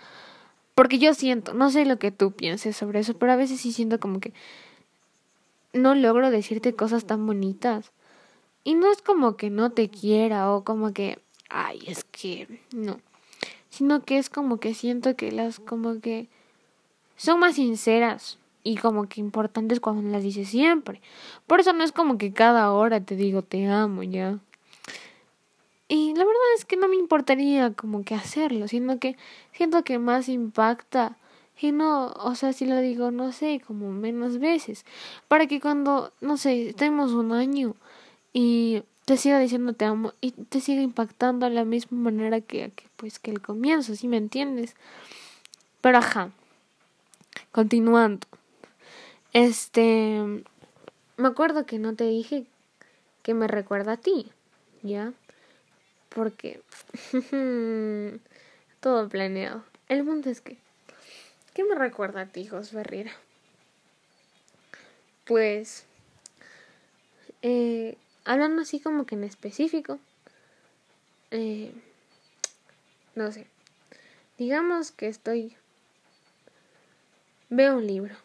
porque 0.74 0.98
yo 0.98 1.14
siento, 1.14 1.54
no 1.54 1.70
sé 1.70 1.86
lo 1.86 1.98
que 1.98 2.10
tú 2.10 2.32
pienses 2.32 2.76
sobre 2.76 3.00
eso, 3.00 3.14
pero 3.14 3.32
a 3.32 3.36
veces 3.36 3.60
sí 3.60 3.72
siento 3.72 3.98
como 3.98 4.20
que 4.20 4.32
no 5.72 5.94
logro 5.94 6.30
decirte 6.30 6.74
cosas 6.74 7.04
tan 7.06 7.26
bonitas. 7.26 7.92
Y 8.64 8.74
no 8.74 8.90
es 8.90 9.02
como 9.02 9.36
que 9.36 9.50
no 9.50 9.70
te 9.70 9.90
quiera 9.90 10.50
o 10.52 10.64
como 10.64 10.92
que, 10.92 11.18
ay, 11.50 11.80
es 11.86 12.04
que 12.04 12.60
no. 12.72 12.98
Sino 13.68 14.02
que 14.02 14.18
es 14.18 14.30
como 14.30 14.58
que 14.58 14.74
siento 14.74 15.16
que 15.16 15.30
las 15.30 15.60
como 15.60 16.00
que 16.00 16.28
son 17.16 17.40
más 17.40 17.56
sinceras 17.56 18.38
y 18.62 18.76
como 18.76 19.08
que 19.08 19.20
importantes 19.20 19.80
cuando 19.80 20.10
las 20.10 20.22
dices 20.22 20.48
siempre. 20.48 21.02
Por 21.46 21.60
eso 21.60 21.72
no 21.74 21.84
es 21.84 21.92
como 21.92 22.16
que 22.16 22.32
cada 22.32 22.72
hora 22.72 23.00
te 23.00 23.16
digo 23.16 23.42
te 23.42 23.66
amo 23.66 24.02
ya. 24.02 24.38
Y 25.86 26.14
la 26.14 26.24
verdad 26.24 26.54
es 26.56 26.64
que 26.64 26.78
no 26.78 26.88
me 26.88 26.96
importaría 26.96 27.72
como 27.74 28.04
que 28.04 28.14
hacerlo, 28.14 28.66
sino 28.68 28.98
que 28.98 29.16
siento 29.52 29.84
que 29.84 29.98
más 29.98 30.30
impacta 30.30 31.18
y 31.60 31.72
no, 31.72 32.08
o 32.08 32.34
sea, 32.34 32.52
si 32.52 32.66
lo 32.66 32.78
digo, 32.80 33.10
no 33.10 33.32
sé, 33.32 33.62
como 33.64 33.90
menos 33.92 34.38
veces, 34.38 34.84
para 35.28 35.46
que 35.46 35.60
cuando, 35.60 36.12
no 36.20 36.36
sé, 36.36 36.70
estemos 36.70 37.12
un 37.12 37.32
año 37.32 37.74
y 38.34 38.82
te 39.06 39.16
siga 39.16 39.38
diciendo 39.38 39.72
te 39.72 39.84
amo 39.86 40.12
y 40.20 40.32
te 40.32 40.60
siga 40.60 40.82
impactando 40.82 41.46
de 41.46 41.54
la 41.54 41.64
misma 41.64 41.96
manera 41.98 42.40
que, 42.42 42.70
que 42.72 42.84
pues 42.96 43.18
que 43.18 43.30
el 43.30 43.40
comienzo, 43.40 43.94
¿sí 43.94 44.08
me 44.08 44.18
entiendes? 44.18 44.74
Pero 45.80 45.98
ajá, 45.98 46.30
continuando. 47.52 48.26
Este, 49.32 50.20
me 51.16 51.28
acuerdo 51.28 51.64
que 51.64 51.78
no 51.78 51.94
te 51.94 52.04
dije 52.04 52.46
que 53.22 53.34
me 53.34 53.46
recuerda 53.46 53.92
a 53.92 53.96
ti, 53.96 54.30
¿ya? 54.82 55.12
Porque 56.08 56.60
todo 58.80 59.08
planeado. 59.08 59.64
El 59.88 60.04
punto 60.04 60.30
es 60.30 60.40
que, 60.40 60.58
¿qué 61.52 61.64
me 61.64 61.74
recuerda 61.74 62.22
a 62.22 62.26
ti, 62.26 62.46
José 62.46 62.72
Ferreira? 62.72 63.12
Pues, 65.24 65.84
eh, 67.42 67.96
hablando 68.24 68.62
así 68.62 68.80
como 68.80 69.06
que 69.06 69.14
en 69.14 69.24
específico, 69.24 69.98
eh, 71.30 71.72
no 73.14 73.30
sé, 73.32 73.46
digamos 74.38 74.92
que 74.92 75.08
estoy, 75.08 75.56
veo 77.50 77.76
un 77.76 77.86
libro, 77.86 78.16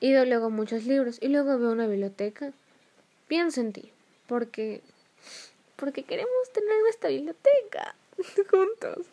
y 0.00 0.12
luego 0.12 0.50
muchos 0.50 0.84
libros, 0.84 1.18
y 1.20 1.28
luego 1.28 1.58
veo 1.58 1.72
una 1.72 1.86
biblioteca, 1.86 2.52
pienso 3.26 3.60
en 3.60 3.72
ti, 3.72 3.90
porque, 4.26 4.80
porque 5.76 6.04
queremos 6.04 6.52
tener 6.52 6.76
esta 6.90 7.08
biblioteca 7.08 7.94
juntos, 8.50 9.06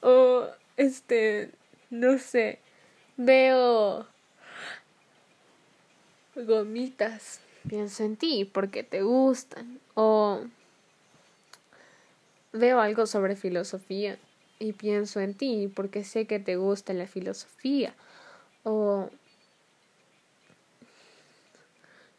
o 0.00 0.48
este, 0.76 1.50
no 1.90 2.18
sé, 2.18 2.58
veo 3.16 4.06
gomitas, 6.34 7.40
pienso 7.68 8.04
en 8.04 8.16
ti 8.16 8.44
porque 8.44 8.82
te 8.82 9.02
gustan, 9.02 9.80
o 9.94 10.40
veo 12.52 12.80
algo 12.80 13.06
sobre 13.06 13.36
filosofía 13.36 14.18
y 14.58 14.72
pienso 14.72 15.20
en 15.20 15.34
ti 15.34 15.70
porque 15.74 16.04
sé 16.04 16.26
que 16.26 16.38
te 16.38 16.56
gusta 16.56 16.92
la 16.92 17.06
filosofía. 17.06 17.94
O 18.64 19.10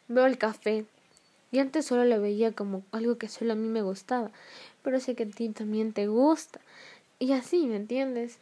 veo 0.08 0.26
el 0.26 0.38
café 0.38 0.84
y 1.52 1.58
antes 1.58 1.86
solo 1.86 2.04
lo 2.04 2.20
veía 2.20 2.52
como 2.52 2.82
algo 2.92 3.18
que 3.18 3.28
solo 3.28 3.52
a 3.52 3.56
mí 3.56 3.68
me 3.68 3.82
gustaba, 3.82 4.30
pero 4.82 5.00
sé 5.00 5.14
que 5.14 5.24
a 5.24 5.28
ti 5.28 5.48
también 5.48 5.92
te 5.92 6.06
gusta. 6.06 6.60
Y 7.18 7.32
así, 7.32 7.66
¿me 7.66 7.76
entiendes? 7.76 8.38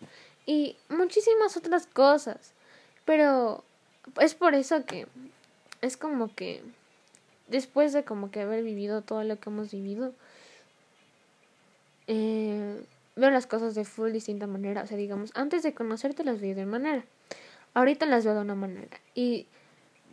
Y 0.46 0.76
muchísimas 0.88 1.56
otras 1.56 1.86
cosas. 1.86 2.52
Pero 3.04 3.64
es 4.20 4.34
por 4.34 4.54
eso 4.54 4.84
que 4.84 5.06
es 5.80 5.96
como 5.96 6.34
que 6.34 6.62
después 7.48 7.92
de 7.92 8.04
como 8.04 8.30
que 8.30 8.42
haber 8.42 8.62
vivido 8.62 9.02
todo 9.02 9.24
lo 9.24 9.38
que 9.38 9.50
hemos 9.50 9.70
vivido, 9.70 10.12
eh, 12.06 12.80
veo 13.16 13.30
las 13.30 13.46
cosas 13.46 13.74
de 13.74 13.84
full 13.84 14.12
distinta 14.12 14.46
manera. 14.46 14.82
O 14.82 14.86
sea, 14.86 14.96
digamos, 14.96 15.32
antes 15.34 15.62
de 15.62 15.74
conocerte 15.74 16.24
las 16.24 16.40
vi 16.40 16.54
de 16.54 16.62
una 16.62 16.78
manera. 16.78 17.04
Ahorita 17.74 18.06
las 18.06 18.24
veo 18.24 18.34
de 18.34 18.40
una 18.40 18.54
manera. 18.54 18.98
Y 19.14 19.46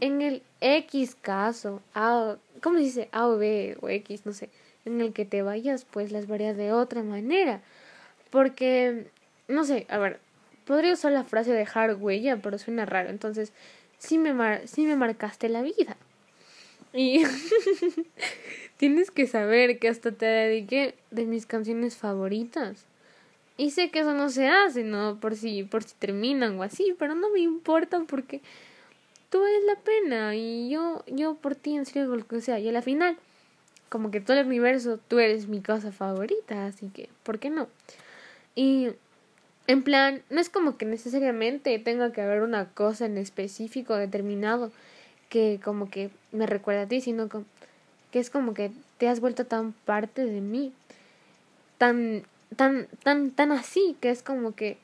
en 0.01 0.21
el 0.21 0.43
X 0.61 1.15
caso, 1.15 1.81
A, 1.93 2.37
¿cómo 2.61 2.77
dice? 2.77 3.09
A 3.11 3.27
o 3.27 3.37
B 3.37 3.77
o 3.81 3.89
X, 3.89 4.25
no 4.25 4.33
sé. 4.33 4.49
En 4.83 5.01
el 5.01 5.13
que 5.13 5.25
te 5.25 5.41
vayas, 5.41 5.85
pues 5.85 6.11
las 6.11 6.27
vería 6.27 6.53
de 6.53 6.71
otra 6.71 7.01
manera. 7.03 7.61
Porque, 8.29 9.07
no 9.47 9.63
sé, 9.63 9.87
a 9.89 9.97
ver, 9.97 10.19
podría 10.65 10.93
usar 10.93 11.11
la 11.11 11.23
frase 11.23 11.53
dejar 11.53 11.95
huella, 11.95 12.37
pero 12.41 12.57
suena 12.57 12.85
raro. 12.85 13.09
Entonces, 13.09 13.53
sí 13.97 14.17
me, 14.17 14.33
mar 14.33 14.61
sí 14.65 14.85
me 14.85 14.95
marcaste 14.95 15.49
la 15.49 15.61
vida. 15.61 15.97
Y 16.95 17.23
tienes 18.77 19.11
que 19.11 19.27
saber 19.27 19.79
que 19.79 19.89
hasta 19.89 20.11
te 20.11 20.25
dediqué 20.25 20.95
de 21.11 21.25
mis 21.25 21.45
canciones 21.45 21.97
favoritas. 21.97 22.85
Y 23.57 23.71
sé 23.71 23.89
que 23.89 23.99
eso 23.99 24.13
no 24.13 24.29
se 24.29 24.47
hace, 24.47 24.83
¿no? 24.83 25.19
Por 25.19 25.35
si, 25.35 25.63
por 25.63 25.83
si 25.83 25.95
terminan 25.95 26.57
o 26.59 26.63
así, 26.63 26.95
pero 26.97 27.15
no 27.15 27.29
me 27.29 27.39
importa 27.39 28.01
porque 28.07 28.41
tú 29.29 29.39
vales 29.41 29.63
la 29.65 29.75
pena 29.75 30.35
y 30.35 30.69
yo, 30.69 31.03
yo 31.07 31.35
por 31.35 31.55
ti 31.55 31.75
en 31.75 31.85
serio 31.85 32.15
lo 32.15 32.25
que 32.25 32.41
sea. 32.41 32.59
Y 32.59 32.69
a 32.69 32.71
la 32.71 32.81
final, 32.81 33.17
como 33.89 34.11
que 34.11 34.21
todo 34.21 34.37
el 34.37 34.47
universo, 34.47 34.99
tú 35.07 35.19
eres 35.19 35.47
mi 35.47 35.61
cosa 35.61 35.91
favorita, 35.91 36.65
así 36.65 36.89
que, 36.89 37.09
¿por 37.23 37.39
qué 37.39 37.49
no? 37.49 37.67
Y 38.55 38.89
en 39.67 39.83
plan, 39.83 40.21
no 40.29 40.39
es 40.39 40.49
como 40.49 40.77
que 40.77 40.85
necesariamente 40.85 41.77
tenga 41.79 42.11
que 42.11 42.21
haber 42.21 42.41
una 42.41 42.69
cosa 42.69 43.05
en 43.05 43.17
específico 43.17 43.95
determinado 43.95 44.71
que 45.29 45.59
como 45.63 45.89
que 45.89 46.09
me 46.31 46.45
recuerda 46.45 46.83
a 46.83 46.87
ti, 46.87 47.01
sino 47.01 47.29
que, 47.29 47.39
es 48.19 48.29
como 48.29 48.53
que 48.53 48.71
te 48.97 49.09
has 49.09 49.19
vuelto 49.19 49.45
tan 49.45 49.73
parte 49.73 50.25
de 50.25 50.41
mí, 50.41 50.71
tan, 51.77 52.23
tan, 52.55 52.87
tan, 53.03 53.31
tan 53.31 53.51
así, 53.51 53.97
que 53.99 54.09
es 54.09 54.23
como 54.23 54.55
que 54.55 54.77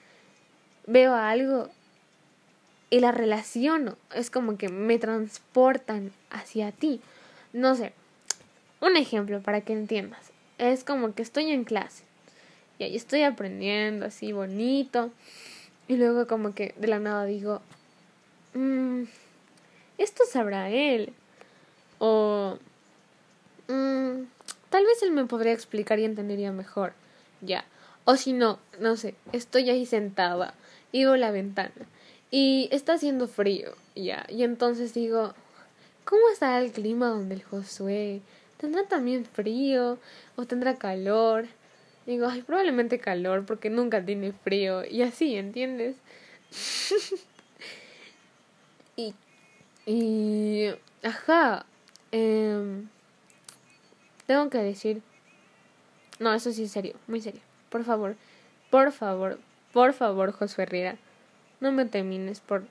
veo 0.88 1.13
algo 1.13 1.69
y 2.89 2.99
la 2.99 3.12
relaciono, 3.12 3.95
es 4.13 4.30
como 4.30 4.58
que 4.58 4.67
me 4.67 4.99
transportan 4.99 6.12
hacia 6.30 6.71
ti. 6.71 6.99
No 7.54 7.75
sé, 7.75 7.93
un 8.82 8.97
ejemplo 8.97 9.41
para 9.41 9.62
que 9.62 9.73
entiendas, 9.73 10.32
es 10.58 10.84
como 10.84 11.13
que 11.13 11.21
estoy 11.21 11.51
en 11.51 11.63
clase 11.63 12.04
y 12.80 12.84
ahí 12.84 12.95
estoy 12.95 13.23
aprendiendo 13.23 14.08
así 14.08 14.32
bonito 14.34 15.12
y 15.88 15.97
luego 15.97 16.25
como 16.27 16.54
que 16.54 16.73
de 16.77 16.88
la 16.88 16.99
nada 16.99 17.25
digo, 17.25 17.62
mmm, 18.54 19.04
esto 19.97 20.23
sabrá 20.30 20.69
él. 20.69 21.13
O... 21.99 22.58
Mm, 23.67 24.23
tal 24.69 24.86
vez 24.86 25.01
él 25.04 25.12
me 25.12 25.25
podría 25.25 25.54
explicar 25.54 25.99
y 25.99 26.06
entendería 26.06 26.51
mejor. 26.51 26.93
Ya. 27.41 27.65
O 28.06 28.15
si 28.15 28.34
no, 28.34 28.60
no 28.80 28.97
sé, 28.97 29.15
estoy 29.32 29.69
ahí 29.69 29.86
sentada 29.86 30.56
y 30.91 31.06
veo 31.06 31.15
la 31.17 31.32
ventana 31.32 31.88
y 32.32 32.69
está 32.71 32.93
haciendo 32.93 33.27
frío, 33.27 33.75
ya. 33.95 34.25
Y 34.30 34.43
entonces 34.43 34.93
digo, 34.93 35.34
¿cómo 36.06 36.21
estará 36.30 36.60
el 36.60 36.71
clima 36.71 37.10
donde 37.10 37.36
el 37.36 37.43
Josué? 37.43 38.21
¿Tendrá 38.58 38.84
también 38.86 39.25
frío 39.25 39.99
o 40.38 40.45
tendrá 40.45 40.75
calor? 40.75 41.47
Digo, 42.06 42.27
ay, 42.27 42.41
probablemente 42.41 42.99
calor 42.99 43.45
porque 43.45 43.69
nunca 43.69 44.04
tiene 44.04 44.32
frío 44.32 44.86
y 44.86 45.04
así, 45.04 45.36
¿entiendes? 45.36 45.97
y 48.95 49.13
y, 49.86 50.70
ajá, 51.04 51.65
eh, 52.12 52.84
tengo 54.28 54.50
que 54.50 54.60
decir, 54.60 55.02
no, 56.20 56.34
eso 56.34 56.52
sí 56.52 56.63
es 56.63 56.72
serio, 56.72 56.96
muy 57.08 57.22
serio. 57.22 57.41
Por 57.70 57.84
favor, 57.84 58.15
por 58.70 58.91
favor, 58.91 59.39
por 59.74 59.94
favor, 59.94 60.32
Josué 60.32 60.63
Herrera, 60.63 60.98
no 61.60 61.72
me 61.72 61.86
termines 61.86 62.39
por 62.39 62.63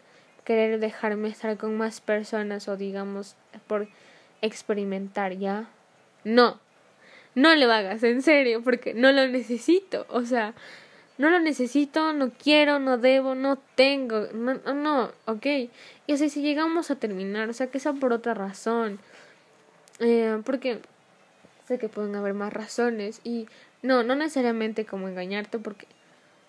querer 0.45 0.81
dejarme 0.81 1.29
estar 1.29 1.57
con 1.57 1.77
más 1.77 2.01
personas 2.01 2.69
o 2.69 2.77
digamos 2.77 3.37
por 3.67 3.89
experimentar, 4.43 5.37
¿ya? 5.37 5.69
No, 6.25 6.61
no 7.35 7.55
lo 7.55 7.73
hagas, 7.73 8.03
en 8.03 8.23
serio, 8.23 8.63
porque 8.63 8.95
no 8.95 9.13
lo 9.13 9.27
necesito, 9.29 10.07
o 10.09 10.23
sea, 10.23 10.55
no 11.21 11.29
lo 11.29 11.39
necesito, 11.39 12.15
no 12.15 12.31
quiero, 12.31 12.79
no 12.79 12.97
debo, 12.97 13.35
no 13.35 13.59
tengo, 13.75 14.29
no, 14.33 14.55
no, 14.55 15.13
ok. 15.27 15.47
Y 16.07 16.13
así 16.15 16.31
si 16.31 16.41
llegamos 16.41 16.91
a 16.91 16.97
terminar, 16.97 17.51
o 17.51 17.53
sea, 17.53 17.67
que 17.67 17.79
sea 17.79 17.93
por 17.93 18.15
otra 18.15 18.33
razón. 18.33 18.99
Eh, 19.99 20.41
porque 20.47 20.81
sé 21.69 21.79
que 21.79 21.91
pueden 21.91 22.17
haber 22.17 22.33
más 22.33 22.55
razones 22.55 23.21
y 23.23 23.49
no, 23.83 24.03
no 24.03 24.17
necesariamente 24.17 24.87
como 24.87 25.09
engañarte 25.09 25.59
porque 25.59 25.87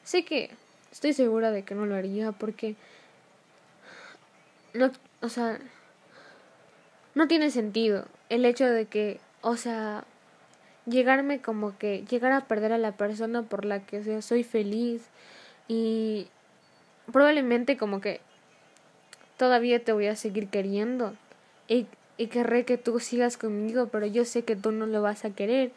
sé 0.06 0.24
que 0.24 0.52
estoy 0.90 1.12
segura 1.12 1.52
de 1.52 1.64
que 1.64 1.76
no 1.76 1.86
lo 1.86 1.96
haría 1.96 2.32
porque 2.32 2.78
no, 4.74 4.90
o 5.20 5.28
sea, 5.28 5.60
no 7.14 7.28
tiene 7.28 7.52
sentido 7.52 8.06
el 8.30 8.46
hecho 8.46 8.68
de 8.68 8.86
que, 8.86 9.20
o 9.42 9.58
sea, 9.58 10.06
llegarme 10.86 11.42
como 11.42 11.78
que 11.78 12.04
llegar 12.10 12.32
a 12.32 12.46
perder 12.48 12.74
a 12.74 12.78
la 12.78 12.94
persona 12.94 13.44
por 13.44 13.66
la 13.66 13.86
que 13.86 14.22
soy 14.22 14.44
feliz 14.44 15.04
y 15.68 16.28
probablemente 17.12 17.78
como 17.78 18.02
que 18.02 18.22
todavía 19.38 19.84
te 19.84 19.94
voy 19.94 20.08
a 20.08 20.16
seguir 20.16 20.48
queriendo 20.48 21.14
y, 21.68 21.88
y 22.18 22.28
querré 22.28 22.66
que 22.66 22.78
tú 22.78 23.00
sigas 23.00 23.38
conmigo, 23.38 23.88
pero 23.92 24.06
yo 24.06 24.26
sé 24.26 24.44
que 24.44 24.56
tú 24.56 24.72
no 24.72 24.86
lo 24.86 25.02
vas 25.02 25.26
a 25.26 25.32
querer. 25.32 25.72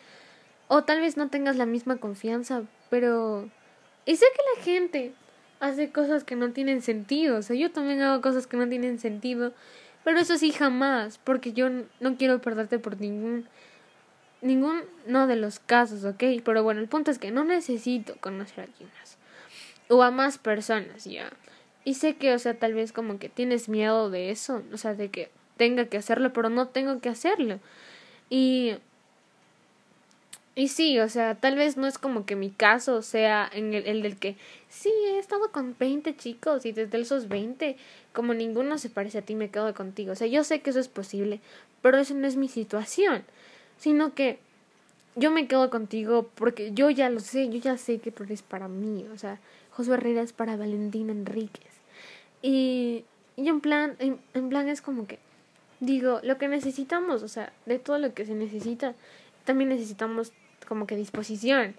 O 0.69 0.85
tal 0.85 1.01
vez 1.01 1.17
no 1.17 1.29
tengas 1.29 1.57
la 1.57 1.67
misma 1.67 1.97
confianza, 1.97 2.63
pero... 2.91 3.49
Y 4.07 4.17
sé 4.17 4.27
que 4.35 4.59
la 4.59 4.65
gente 4.65 5.13
hace 5.61 5.91
cosas 5.91 6.25
que 6.25 6.37
no 6.37 6.51
tienen 6.53 6.83
sentido, 6.83 7.39
o 7.39 7.43
sea, 7.43 7.57
yo 7.57 7.71
también 7.71 8.03
hago 8.03 8.21
cosas 8.21 8.47
que 8.47 8.57
no 8.57 8.69
tienen 8.69 8.99
sentido, 8.99 9.53
pero 10.05 10.19
eso 10.19 10.37
sí 10.37 10.53
jamás, 10.53 11.19
porque 11.25 11.53
yo 11.53 11.71
no 12.01 12.17
quiero 12.19 12.43
perderte 12.43 12.79
por 12.79 13.01
ningún 13.01 13.47
ningún 14.45 14.83
no 15.07 15.27
de 15.27 15.37
los 15.37 15.59
casos, 15.59 16.05
¿ok? 16.05 16.23
Pero 16.45 16.63
bueno, 16.63 16.81
el 16.81 16.89
punto 16.89 17.11
es 17.11 17.19
que 17.19 17.31
no 17.33 17.45
necesito 17.45 18.17
conocer 18.21 18.61
a 18.61 18.63
alguien 18.65 18.91
más. 18.99 19.19
O 19.89 20.03
a 20.03 20.11
más 20.11 20.39
personas, 20.39 21.05
ya. 21.05 21.31
Y 21.85 21.95
sé 21.95 22.17
que, 22.17 22.35
o 22.35 22.39
sea, 22.39 22.59
tal 22.59 22.75
vez 22.75 22.93
como 22.93 23.19
que 23.19 23.29
tienes 23.29 23.69
miedo 23.69 24.11
de 24.11 24.31
eso, 24.31 24.63
o 24.73 24.79
sea, 24.79 24.95
de 24.95 25.11
que 25.11 25.31
tenga 25.57 25.87
que 25.87 25.99
hacerlo, 25.99 26.33
pero 26.33 26.51
no 26.51 26.69
tengo 26.69 27.01
que 27.01 27.09
hacerlo. 27.11 27.61
Y 28.31 28.77
Y 30.57 30.69
sí, 30.69 31.01
o 31.01 31.09
sea, 31.09 31.35
tal 31.35 31.57
vez 31.57 31.77
no 31.77 31.87
es 31.89 31.99
como 31.99 32.27
que 32.27 32.37
mi 32.37 32.51
caso 32.51 33.03
sea 33.03 33.49
en 33.53 33.75
el, 33.75 33.87
el 33.89 34.03
del 34.03 34.17
que 34.17 34.37
sí, 34.69 34.91
he 35.09 35.19
estado 35.19 35.51
con 35.51 35.75
20 35.79 36.17
chicos 36.17 36.65
y 36.65 36.71
desde 36.73 37.01
esos 37.01 37.29
20, 37.29 37.77
como 38.13 38.35
ninguno 38.35 38.79
se 38.79 38.89
parece 38.89 39.19
a 39.19 39.23
ti, 39.23 39.35
me 39.35 39.51
quedo 39.51 39.75
contigo. 39.75 40.13
O 40.13 40.15
sea, 40.15 40.29
yo 40.29 40.45
sé 40.45 40.61
que 40.61 40.71
eso 40.71 40.79
es 40.79 40.87
posible, 40.89 41.41
pero 41.83 41.99
eso 41.99 42.15
no 42.15 42.27
es 42.29 42.37
mi 42.37 42.49
situación, 42.49 43.25
sino 43.79 44.15
que 44.15 44.39
yo 45.17 45.31
me 45.31 45.47
quedo 45.47 45.71
contigo 45.71 46.29
porque 46.35 46.73
yo 46.73 46.91
ya 46.91 47.09
lo 47.11 47.21
sé, 47.21 47.49
yo 47.49 47.59
ya 47.59 47.77
sé 47.77 47.99
que 47.99 48.11
tú 48.11 48.25
eres 48.25 48.43
para 48.43 48.69
mí, 48.69 49.07
o 49.13 49.19
sea, 49.19 49.39
Josué 49.71 49.95
Herrera 49.95 50.23
es 50.23 50.33
para 50.33 50.57
Valentina 50.57 51.13
Enríquez. 51.13 51.73
Y, 52.43 53.05
y 53.37 53.49
en 53.49 53.61
plan, 53.61 53.97
en, 53.99 54.19
en 54.35 54.49
plan 54.49 54.69
es 54.69 54.83
como 54.83 55.07
que, 55.07 55.19
digo, 55.81 56.21
lo 56.23 56.39
que 56.39 56.49
necesitamos, 56.49 57.23
o 57.23 57.29
sea, 57.29 57.53
de 57.67 57.79
todo 57.79 57.99
lo 57.99 58.15
que 58.15 58.27
se 58.27 58.35
necesita, 58.35 58.95
también 59.45 59.71
necesitamos 59.71 60.33
como 60.69 60.87
que 60.87 60.97
disposición. 60.97 61.75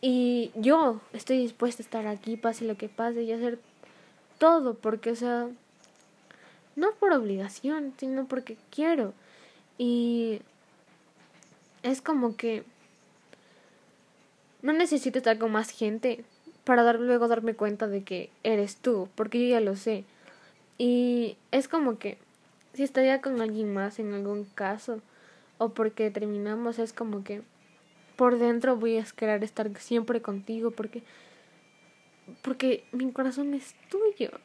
Y 0.00 0.50
yo 0.56 1.00
estoy 1.12 1.38
dispuesta 1.38 1.82
a 1.82 1.86
estar 1.86 2.06
aquí, 2.06 2.36
pase 2.36 2.64
lo 2.64 2.76
que 2.76 2.88
pase, 2.88 3.22
y 3.22 3.32
hacer 3.32 3.60
todo, 4.38 4.74
porque, 4.74 5.12
o 5.12 5.16
sea, 5.16 5.48
no 6.74 6.92
por 6.92 7.12
obligación, 7.12 7.94
sino 7.98 8.26
porque 8.26 8.56
quiero. 8.70 9.14
Y 9.78 10.40
es 11.82 12.00
como 12.00 12.36
que 12.36 12.64
no 14.62 14.72
necesito 14.72 15.18
estar 15.18 15.38
con 15.38 15.52
más 15.52 15.70
gente 15.70 16.24
para 16.64 16.82
dar, 16.82 17.00
luego 17.00 17.28
darme 17.28 17.54
cuenta 17.54 17.88
de 17.88 18.04
que 18.04 18.30
eres 18.44 18.76
tú, 18.76 19.08
porque 19.14 19.42
yo 19.42 19.54
ya 19.54 19.60
lo 19.60 19.76
sé. 19.76 20.04
Y 20.78 21.36
es 21.50 21.68
como 21.68 21.98
que 21.98 22.18
si 22.74 22.82
estaría 22.82 23.20
con 23.20 23.40
alguien 23.40 23.72
más 23.74 23.98
en 23.98 24.14
algún 24.14 24.44
caso, 24.44 25.00
o 25.58 25.70
porque 25.70 26.10
terminamos, 26.10 26.78
es 26.78 26.92
como 26.92 27.24
que 27.24 27.42
por 28.16 28.38
dentro 28.38 28.76
voy 28.76 28.98
a 28.98 29.04
querer 29.04 29.42
estar 29.42 29.68
siempre 29.78 30.22
contigo, 30.22 30.70
porque, 30.70 31.02
porque 32.42 32.84
mi 32.92 33.10
corazón 33.12 33.54
es 33.54 33.74
tuyo. 33.88 34.30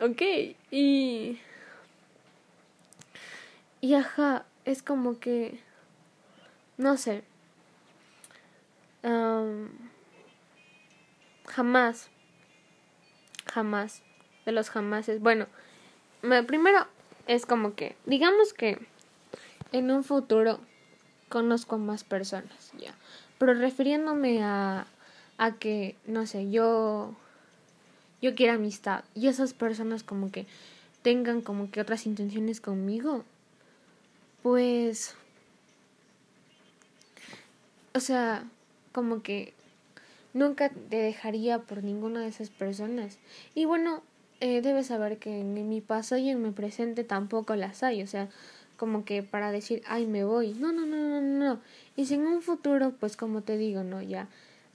Ok, 0.00 0.20
y. 0.72 1.38
Y 3.80 3.94
ajá, 3.94 4.44
es 4.64 4.82
como 4.82 5.20
que 5.20 5.60
no 6.82 6.96
sé. 6.96 7.22
jamás. 11.46 12.08
Jamás. 13.52 14.02
De 14.44 14.52
los 14.52 14.70
jamases. 14.70 15.20
Bueno, 15.20 15.46
primero 16.46 16.86
es 17.26 17.46
como 17.46 17.74
que, 17.74 17.96
digamos 18.06 18.52
que 18.52 18.78
en 19.72 19.90
un 19.90 20.04
futuro 20.04 20.60
conozco 21.28 21.78
más 21.78 22.04
personas, 22.04 22.72
ya. 22.78 22.94
Pero 23.38 23.54
refiriéndome 23.54 24.42
a, 24.42 24.86
a 25.38 25.52
que, 25.52 25.96
no 26.06 26.26
sé, 26.26 26.50
yo, 26.50 27.14
yo 28.20 28.34
quiero 28.34 28.54
amistad 28.54 29.04
y 29.14 29.28
esas 29.28 29.54
personas 29.54 30.02
como 30.02 30.30
que 30.30 30.46
tengan 31.02 31.40
como 31.40 31.70
que 31.70 31.80
otras 31.80 32.06
intenciones 32.06 32.60
conmigo, 32.60 33.24
pues 34.42 35.16
o 37.94 38.00
sea, 38.00 38.44
como 38.92 39.22
que 39.22 39.54
nunca 40.34 40.70
te 40.70 40.96
dejaría 40.96 41.58
por 41.60 41.82
ninguna 41.82 42.20
de 42.20 42.28
esas 42.28 42.50
personas. 42.50 43.18
Y 43.54 43.64
bueno, 43.64 44.02
eh, 44.40 44.60
debes 44.62 44.86
saber 44.88 45.18
que 45.18 45.40
en 45.40 45.68
mi 45.68 45.80
pasado 45.80 46.20
y 46.20 46.30
en 46.30 46.42
mi 46.42 46.50
presente 46.50 47.04
tampoco 47.04 47.54
las 47.56 47.82
hay, 47.82 48.02
o 48.02 48.06
sea, 48.06 48.28
como 48.76 49.04
que 49.04 49.22
para 49.22 49.52
decir, 49.52 49.82
ay, 49.86 50.06
me 50.06 50.24
voy. 50.24 50.54
No, 50.54 50.72
no, 50.72 50.86
no, 50.86 50.96
no, 50.96 51.20
no. 51.20 51.60
Y 51.96 52.06
si 52.06 52.14
en 52.14 52.26
un 52.26 52.42
futuro, 52.42 52.92
pues 52.98 53.16
como 53.16 53.42
te 53.42 53.56
digo, 53.56 53.84
no, 53.84 54.02
ya 54.02 54.28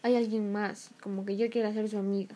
hay 0.03 0.15
alguien 0.15 0.51
más, 0.51 0.91
como 1.01 1.25
que 1.25 1.37
yo 1.37 1.49
quiero 1.49 1.73
ser 1.73 1.89
su 1.89 1.97
amiga. 1.97 2.35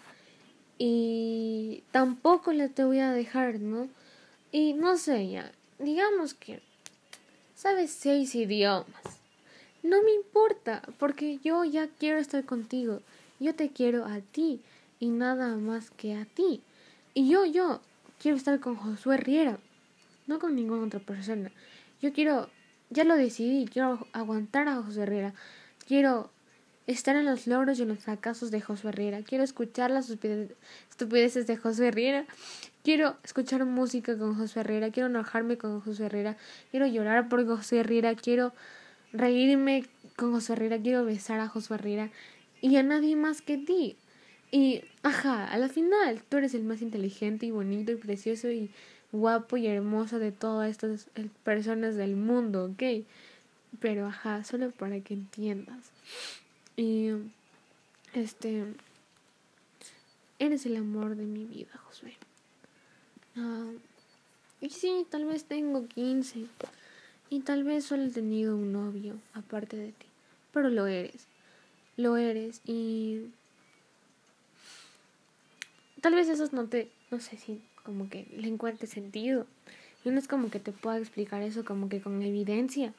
Y 0.78 1.84
tampoco 1.92 2.54
le 2.54 2.70
te 2.70 2.84
voy 2.84 3.00
a 3.00 3.12
dejar, 3.12 3.60
¿no? 3.60 3.88
Y 4.52 4.74
no 4.74 4.98
sé, 4.98 5.30
ya, 5.30 5.52
digamos 5.80 6.34
que 6.34 6.62
sabes 7.56 7.92
seis 7.92 8.36
idiomas 8.36 9.21
no 9.84 10.04
me 10.04 10.14
importa, 10.14 10.82
porque 11.00 11.40
yo 11.44 11.64
ya 11.64 11.88
quiero 11.88 12.20
estar 12.20 12.46
contigo. 12.46 13.02
Yo 13.40 13.56
te 13.56 13.70
quiero 13.70 14.06
a 14.06 14.20
ti 14.20 14.62
y 15.00 15.10
nada 15.10 15.56
más 15.56 15.90
que 15.90 16.16
a 16.16 16.26
ti. 16.26 16.62
Y 17.14 17.30
yo, 17.30 17.46
yo 17.46 17.82
quiero 18.22 18.38
estar 18.38 18.60
con 18.60 18.76
Josué 18.76 19.18
Riera, 19.18 19.58
no 20.28 20.40
con 20.40 20.56
ninguna 20.56 20.86
otra 20.86 21.00
persona. 21.00 21.52
Yo 22.02 22.14
quiero, 22.14 22.50
ya 22.90 23.04
lo 23.04 23.16
decidí, 23.16 23.66
quiero 23.66 24.08
aguantar 24.14 24.68
a 24.68 24.82
Josué 24.82 25.06
Riera. 25.06 25.34
Quiero 25.88 26.30
estar 26.88 27.16
en 27.16 27.26
los 27.26 27.48
logros 27.48 27.80
y 27.80 27.84
en 27.84 27.90
los 27.90 28.00
fracasos 28.00 28.52
de 28.52 28.62
Josué 28.62 28.92
Riera. 28.92 29.22
Quiero 29.24 29.44
escuchar 29.44 29.92
las 29.92 30.10
estupideces 30.10 31.48
de 31.48 31.58
Josué 31.58 31.92
Riera. 31.92 32.26
Quiero 32.84 33.18
escuchar 33.24 33.66
música 33.66 34.18
con 34.18 34.36
Josué 34.36 34.64
Riera. 34.64 34.92
Quiero 34.92 35.10
enojarme 35.10 35.58
con 35.58 35.82
Josué 35.82 36.10
Riera. 36.10 36.38
Quiero 36.70 36.88
llorar 36.88 37.30
por 37.30 37.46
Josué 37.46 37.84
Riera. 37.84 38.16
Quiero 38.16 38.54
reírme 39.14 39.86
con 40.16 40.32
José 40.32 40.54
Herrera, 40.54 40.80
quiero 40.80 41.06
besar 41.06 41.40
a 41.40 41.48
José 41.48 41.76
Herrera 41.76 42.12
y 42.62 42.76
a 42.76 42.84
nadie 42.84 43.16
más 43.16 43.42
que 43.42 43.58
ti. 43.58 43.96
Y, 44.52 44.84
ajá, 45.04 45.46
a 45.46 45.58
la 45.58 45.70
final, 45.70 46.22
tú 46.28 46.38
eres 46.38 46.54
el 46.54 46.64
más 46.64 46.82
inteligente 46.82 47.46
y 47.46 47.52
bonito 47.52 47.92
y 47.92 47.96
precioso 47.96 48.50
y 48.52 48.70
guapo 49.12 49.58
y 49.58 49.68
hermoso 49.68 50.20
de 50.20 50.32
todas 50.32 50.70
estas 50.70 51.08
eh, 51.16 51.30
personas 51.44 51.96
del 51.96 52.16
mundo, 52.16 52.66
¿ok? 52.66 53.06
Pero, 53.80 54.08
ajá, 54.08 54.44
solo 54.44 54.72
para 54.72 55.00
que 55.00 55.14
entiendas. 55.14 55.92
Y, 56.76 57.12
este, 58.14 58.66
eres 60.40 60.66
el 60.66 60.76
amor 60.76 61.16
de 61.16 61.24
mi 61.24 61.46
vida, 61.46 61.72
Josué. 61.86 62.18
Ah, 63.38 63.72
y 64.60 64.70
sí, 64.70 65.06
tal 65.10 65.26
vez 65.26 65.46
tengo 65.46 65.88
15, 65.88 66.46
y 67.32 67.40
tal 67.40 67.64
vez 67.64 67.86
solo 67.86 68.04
he 68.04 68.10
tenido 68.10 68.56
un 68.58 68.74
novio 68.74 69.16
aparte 69.34 69.78
de 69.78 69.94
ti, 69.94 70.06
pero 70.54 70.70
lo 70.70 70.86
eres, 70.86 71.28
lo 71.96 72.18
eres 72.18 72.60
y 72.66 73.32
tal 76.02 76.14
vez 76.14 76.28
eso 76.28 76.48
no 76.52 76.68
te, 76.68 76.92
no 77.10 77.22
sé 77.22 77.38
si 77.38 77.62
como 77.84 78.10
que 78.10 78.28
le 78.36 78.48
encuentre 78.50 78.86
sentido. 78.86 79.48
Y 80.04 80.10
no 80.10 80.20
es 80.20 80.28
como 80.28 80.50
que 80.50 80.60
te 80.60 80.72
pueda 80.72 80.98
explicar 80.98 81.42
eso 81.42 81.64
como 81.64 81.88
que 81.88 82.02
con 82.02 82.22
evidencia, 82.22 82.94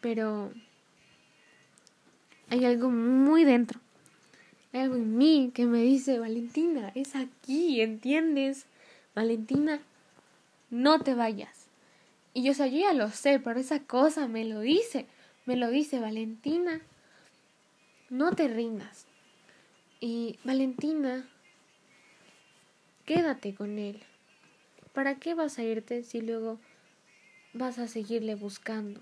pero 0.00 0.52
hay 2.48 2.64
algo 2.64 2.90
muy 2.90 3.44
dentro. 3.44 3.80
Hay 4.72 4.82
algo 4.82 4.94
en 4.94 5.16
mí 5.16 5.50
que 5.52 5.66
me 5.66 5.82
dice, 5.82 6.20
Valentina, 6.20 6.92
es 6.94 7.16
aquí, 7.16 7.80
¿entiendes? 7.80 8.66
Valentina, 9.16 9.80
no 10.70 11.00
te 11.00 11.14
vayas. 11.14 11.57
Y 12.38 12.44
yo, 12.44 12.52
o 12.52 12.66
yo 12.66 12.78
ya 12.78 12.92
lo 12.92 13.10
sé, 13.10 13.40
pero 13.40 13.58
esa 13.58 13.80
cosa 13.80 14.28
me 14.28 14.44
lo 14.44 14.60
dice, 14.60 15.06
me 15.44 15.56
lo 15.56 15.70
dice 15.70 15.98
Valentina. 15.98 16.80
No 18.10 18.32
te 18.32 18.46
rindas. 18.46 19.06
Y 19.98 20.38
Valentina, 20.44 21.28
quédate 23.06 23.56
con 23.56 23.80
él. 23.80 24.00
¿Para 24.92 25.16
qué 25.16 25.34
vas 25.34 25.58
a 25.58 25.64
irte 25.64 26.04
si 26.04 26.20
luego 26.20 26.60
vas 27.54 27.80
a 27.80 27.88
seguirle 27.88 28.36
buscando? 28.36 29.00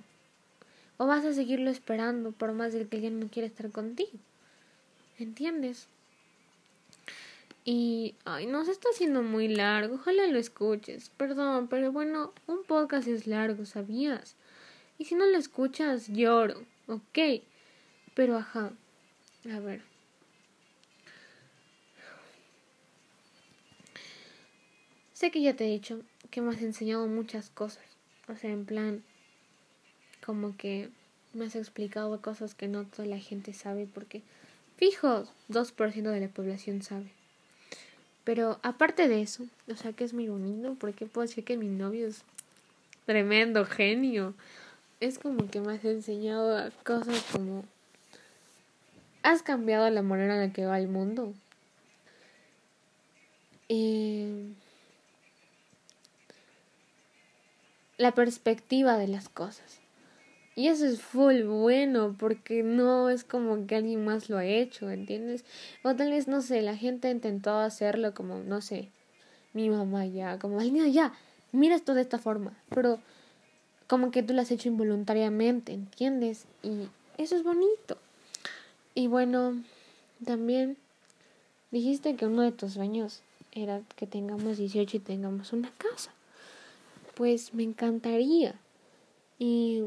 O 0.96 1.06
vas 1.06 1.26
a 1.26 1.34
seguirlo 1.34 1.68
esperando 1.68 2.32
por 2.32 2.54
más 2.54 2.72
de 2.72 2.88
que 2.88 3.06
él 3.06 3.20
no 3.20 3.28
quiere 3.28 3.48
estar 3.48 3.70
contigo. 3.70 4.18
¿Entiendes? 5.18 5.88
Y, 7.68 8.14
ay, 8.24 8.46
no 8.46 8.64
se 8.64 8.70
está 8.70 8.90
haciendo 8.90 9.24
muy 9.24 9.48
largo, 9.48 9.96
ojalá 9.96 10.28
lo 10.28 10.38
escuches. 10.38 11.10
Perdón, 11.16 11.66
pero 11.66 11.90
bueno, 11.90 12.32
un 12.46 12.62
podcast 12.62 13.08
es 13.08 13.26
largo, 13.26 13.66
¿sabías? 13.66 14.36
Y 14.98 15.06
si 15.06 15.16
no 15.16 15.26
lo 15.26 15.36
escuchas, 15.36 16.06
lloro, 16.06 16.64
ok. 16.86 17.42
Pero, 18.14 18.36
ajá, 18.36 18.70
a 19.52 19.58
ver. 19.58 19.82
Sé 25.12 25.32
que 25.32 25.42
ya 25.42 25.56
te 25.56 25.64
he 25.64 25.72
dicho 25.72 26.02
que 26.30 26.42
me 26.42 26.54
has 26.54 26.62
enseñado 26.62 27.08
muchas 27.08 27.50
cosas. 27.50 27.82
O 28.28 28.36
sea, 28.36 28.52
en 28.52 28.64
plan, 28.64 29.02
como 30.24 30.56
que 30.56 30.88
me 31.32 31.46
has 31.46 31.56
explicado 31.56 32.22
cosas 32.22 32.54
que 32.54 32.68
no 32.68 32.84
toda 32.84 33.08
la 33.08 33.18
gente 33.18 33.54
sabe 33.54 33.88
porque, 33.92 34.22
fijo, 34.76 35.26
2% 35.48 36.10
de 36.10 36.20
la 36.20 36.28
población 36.28 36.80
sabe. 36.82 37.10
Pero 38.26 38.58
aparte 38.64 39.06
de 39.06 39.22
eso, 39.22 39.46
o 39.70 39.76
sea 39.76 39.92
que 39.92 40.02
es 40.02 40.12
muy 40.12 40.26
bonito, 40.26 40.74
porque 40.80 41.06
puedo 41.06 41.28
decir 41.28 41.44
que 41.44 41.56
mi 41.56 41.68
novio 41.68 42.08
es 42.08 42.24
tremendo 43.04 43.64
genio. 43.64 44.34
Es 44.98 45.20
como 45.20 45.48
que 45.48 45.60
me 45.60 45.74
has 45.74 45.84
enseñado 45.84 46.72
cosas 46.84 47.24
como... 47.30 47.64
Has 49.22 49.44
cambiado 49.44 49.88
la 49.90 50.02
manera 50.02 50.34
en 50.34 50.48
la 50.48 50.52
que 50.52 50.66
va 50.66 50.76
el 50.80 50.88
mundo. 50.88 51.34
Y... 53.68 54.54
La 57.96 58.10
perspectiva 58.10 58.98
de 58.98 59.06
las 59.06 59.28
cosas. 59.28 59.78
Y 60.58 60.68
eso 60.68 60.86
es 60.86 61.02
full 61.02 61.42
bueno 61.42 62.16
porque 62.18 62.62
no 62.62 63.10
es 63.10 63.24
como 63.24 63.66
que 63.66 63.76
alguien 63.76 64.06
más 64.06 64.30
lo 64.30 64.38
ha 64.38 64.46
hecho, 64.46 64.90
¿entiendes? 64.90 65.44
O 65.84 65.94
tal 65.94 66.10
vez, 66.10 66.28
no 66.28 66.40
sé, 66.40 66.62
la 66.62 66.74
gente 66.74 67.08
ha 67.08 67.10
intentado 67.10 67.58
hacerlo 67.58 68.14
como, 68.14 68.38
no 68.38 68.62
sé, 68.62 68.88
mi 69.52 69.68
mamá 69.68 70.06
ya, 70.06 70.38
como, 70.38 70.58
alguien 70.58 70.90
ya, 70.90 71.12
mira 71.52 71.74
esto 71.74 71.92
de 71.92 72.00
esta 72.00 72.18
forma, 72.18 72.56
pero 72.70 72.98
como 73.86 74.10
que 74.10 74.22
tú 74.22 74.32
lo 74.32 74.40
has 74.40 74.50
hecho 74.50 74.70
involuntariamente, 74.70 75.74
¿entiendes? 75.74 76.46
Y 76.62 76.88
eso 77.18 77.36
es 77.36 77.42
bonito. 77.42 77.98
Y 78.94 79.08
bueno, 79.08 79.62
también 80.24 80.78
dijiste 81.70 82.16
que 82.16 82.24
uno 82.24 82.40
de 82.40 82.52
tus 82.52 82.72
sueños 82.72 83.20
era 83.52 83.82
que 83.96 84.06
tengamos 84.06 84.56
18 84.56 84.96
y 84.96 85.00
tengamos 85.00 85.52
una 85.52 85.70
casa. 85.76 86.12
Pues 87.14 87.52
me 87.52 87.62
encantaría. 87.62 88.54
Y 89.38 89.84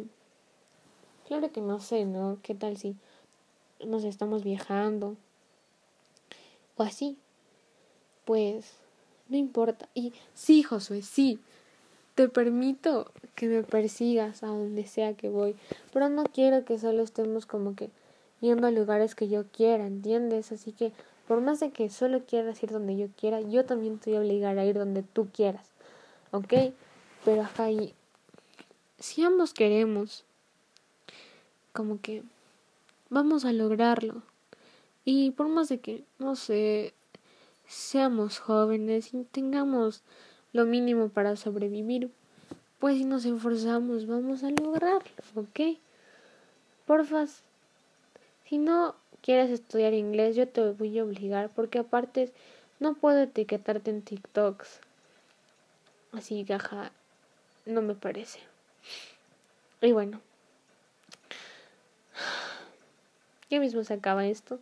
claro 1.30 1.52
que 1.52 1.62
no 1.62 1.80
sé, 1.80 2.06
¿no? 2.06 2.40
¿Qué 2.42 2.56
tal 2.56 2.76
si 2.76 2.96
nos 3.86 4.04
estamos 4.04 4.44
viajando? 4.44 5.16
O 6.76 6.82
así. 6.82 7.18
Pues 8.26 8.74
no 9.30 9.38
importa. 9.38 9.88
Y 9.94 10.12
sí, 10.34 10.64
Josué, 10.64 11.04
sí. 11.04 11.40
Te 12.16 12.30
permito 12.30 13.12
que 13.36 13.48
me 13.48 13.62
persigas 13.62 14.42
a 14.42 14.48
donde 14.48 14.88
sea 14.88 15.14
que 15.14 15.30
voy. 15.30 15.56
Pero 15.94 16.10
no 16.10 16.24
quiero 16.24 16.66
que 16.66 16.80
solo 16.80 17.04
estemos 17.04 17.46
como 17.46 17.76
que 17.76 17.92
yendo 18.42 18.66
a 18.66 18.72
lugares 18.72 19.14
que 19.14 19.30
yo 19.30 19.46
quiera, 19.46 19.86
¿entiendes? 19.86 20.52
Así 20.52 20.72
que 20.72 20.92
por 21.28 21.42
más 21.42 21.60
de 21.60 21.70
que 21.70 21.92
solo 21.92 22.26
quieras 22.26 22.62
ir 22.64 22.72
donde 22.72 22.98
yo 22.98 23.08
quiera, 23.16 23.40
yo 23.40 23.66
también 23.66 23.94
estoy 23.94 24.16
obligada 24.16 24.62
a 24.62 24.66
ir 24.66 24.80
donde 24.80 25.04
tú 25.04 25.30
quieras, 25.32 25.68
¿ok? 26.32 26.74
Pero 27.24 27.44
acá 27.44 27.70
y 27.70 27.94
si 28.98 29.24
ambos 29.24 29.54
queremos, 29.54 30.26
como 31.74 32.02
que 32.02 32.24
vamos 33.10 33.46
a 33.46 33.52
lograrlo. 33.52 34.22
Y 35.06 35.32
por 35.32 35.48
más 35.48 35.70
de 35.70 35.80
que, 35.80 36.04
no 36.20 36.36
sé, 36.36 36.94
seamos 37.68 38.40
jóvenes 38.40 39.14
y 39.14 39.24
tengamos 39.24 40.02
lo 40.54 40.66
mínimo 40.66 41.10
para 41.10 41.36
sobrevivir, 41.36 42.12
pues 42.80 42.98
si 42.98 43.06
nos 43.06 43.26
esforzamos 43.26 44.08
vamos 44.08 44.44
a 44.44 44.50
lograrlo, 44.50 45.12
¿ok? 45.36 45.78
Porfas, 46.86 47.44
si 48.48 48.58
no 48.58 48.96
quieres 49.22 49.52
estudiar 49.52 49.94
inglés, 49.94 50.36
yo 50.36 50.48
te 50.48 50.72
voy 50.72 50.98
a 50.98 51.04
obligar 51.04 51.50
porque 51.50 51.80
aparte 51.80 52.32
no 52.80 52.94
puedo 52.96 53.22
etiquetarte 53.22 53.92
en 53.92 54.02
TikToks. 54.02 54.80
Así 56.14 56.44
que, 56.46 56.58
no 57.66 57.82
me 57.82 57.94
parece. 57.94 58.40
Y 59.82 59.92
bueno, 59.92 60.20
ya 63.50 63.60
mismo 63.60 63.84
se 63.84 63.94
acaba 63.94 64.28
esto. 64.28 64.60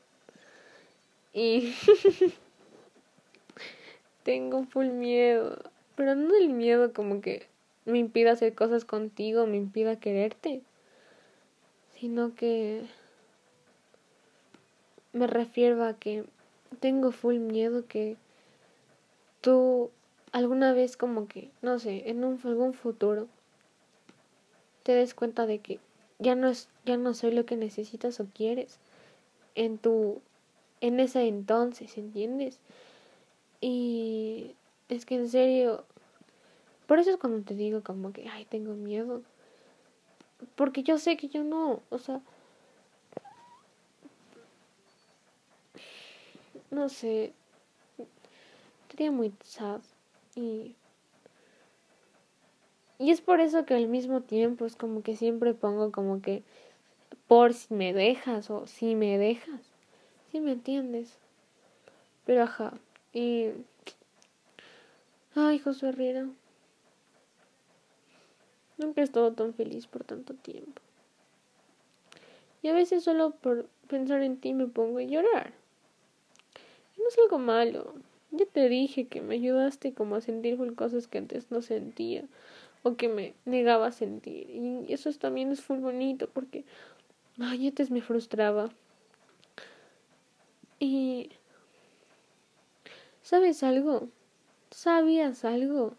Y 1.33 1.73
tengo 4.23 4.63
full 4.65 4.87
miedo. 4.87 5.59
Pero 5.95 6.15
no 6.15 6.35
el 6.35 6.49
miedo 6.49 6.93
como 6.93 7.21
que 7.21 7.47
me 7.85 7.99
impida 7.99 8.31
hacer 8.31 8.53
cosas 8.53 8.85
contigo, 8.85 9.47
me 9.47 9.57
impida 9.57 9.99
quererte. 9.99 10.61
Sino 11.99 12.35
que 12.35 12.85
me 15.13 15.27
refiero 15.27 15.83
a 15.83 15.93
que 15.93 16.23
tengo 16.79 17.11
full 17.11 17.37
miedo 17.37 17.85
que 17.87 18.17
tú 19.41 19.89
alguna 20.31 20.73
vez 20.73 20.97
como 20.97 21.27
que, 21.27 21.49
no 21.61 21.79
sé, 21.79 22.09
en 22.09 22.23
un, 22.23 22.39
algún 22.43 22.73
futuro 22.73 23.27
te 24.83 24.93
des 24.93 25.13
cuenta 25.13 25.45
de 25.45 25.59
que 25.59 25.79
ya 26.19 26.35
no 26.35 26.47
es, 26.47 26.69
ya 26.87 26.97
no 26.97 27.13
soy 27.13 27.31
lo 27.31 27.45
que 27.45 27.57
necesitas 27.57 28.19
o 28.21 28.27
quieres 28.33 28.79
en 29.55 29.77
tu, 29.77 30.21
en 30.79 30.99
ese 30.99 31.27
entonces, 31.27 31.97
¿entiendes? 31.97 32.59
Y 33.59 34.55
es 34.87 35.05
que 35.05 35.15
en 35.15 35.29
serio, 35.29 35.83
por 36.87 36.99
eso 36.99 37.11
es 37.11 37.17
cuando 37.17 37.43
te 37.43 37.55
digo 37.55 37.83
como 37.83 38.13
que, 38.13 38.29
ay, 38.29 38.45
tengo 38.45 38.73
miedo. 38.73 39.21
Porque 40.55 40.83
yo 40.83 40.97
sé 40.97 41.17
que 41.17 41.27
yo 41.27 41.43
no, 41.43 41.81
o 41.89 41.97
sea, 41.97 42.21
no 46.71 46.87
sé, 46.87 47.33
estaría 48.87 49.11
muy 49.11 49.33
sad 49.43 49.81
y 50.35 50.75
y 52.99 53.11
es 53.11 53.21
por 53.21 53.39
eso 53.41 53.65
que 53.65 53.75
al 53.75 53.87
mismo 53.87 54.21
tiempo 54.21 54.65
es 54.65 54.75
como 54.75 55.03
que 55.03 55.15
siempre 55.15 55.53
pongo 55.53 55.91
como 55.91 56.21
que 56.21 56.43
por 57.27 57.53
si 57.53 57.73
me 57.73 57.93
dejas 57.93 58.49
o 58.49 58.67
si 58.67 58.95
me 58.95 59.17
dejas. 59.17 59.61
¿Sí 60.31 60.39
me 60.39 60.53
entiendes? 60.53 61.17
Pero 62.25 62.43
ajá. 62.43 62.73
Y... 63.13 63.49
Ay, 65.35 65.59
José 65.59 65.89
Herrera. 65.89 66.27
Nunca 68.77 69.01
he 69.01 69.03
estado 69.03 69.33
tan 69.33 69.53
feliz 69.53 69.87
por 69.87 70.03
tanto 70.03 70.33
tiempo. 70.33 70.81
Y 72.61 72.69
a 72.69 72.73
veces 72.73 73.03
solo 73.03 73.31
por 73.31 73.67
pensar 73.87 74.21
en 74.23 74.37
ti 74.37 74.53
me 74.53 74.67
pongo 74.67 74.99
a 74.99 75.03
llorar 75.03 75.53
no 77.07 77.07
es 77.07 77.17
algo 77.19 77.39
malo. 77.39 77.93
Ya 78.31 78.45
te 78.45 78.67
dije 78.67 79.07
que 79.07 79.21
me 79.21 79.35
ayudaste 79.35 79.93
como 79.93 80.15
a 80.15 80.21
sentir 80.21 80.57
cosas 80.75 81.07
que 81.07 81.17
antes 81.17 81.49
no 81.51 81.61
sentía 81.61 82.25
o 82.83 82.95
que 82.95 83.07
me 83.07 83.33
negaba 83.45 83.87
a 83.87 83.91
sentir. 83.91 84.49
Y 84.49 84.91
eso 84.91 85.11
también 85.13 85.51
es 85.51 85.69
muy 85.69 85.79
bonito 85.79 86.29
porque 86.33 86.65
ay, 87.39 87.67
antes 87.67 87.91
me 87.91 88.01
frustraba. 88.01 88.69
Y 90.79 91.31
¿sabes 93.21 93.63
algo? 93.63 94.09
¿Sabías 94.71 95.45
algo? 95.45 95.95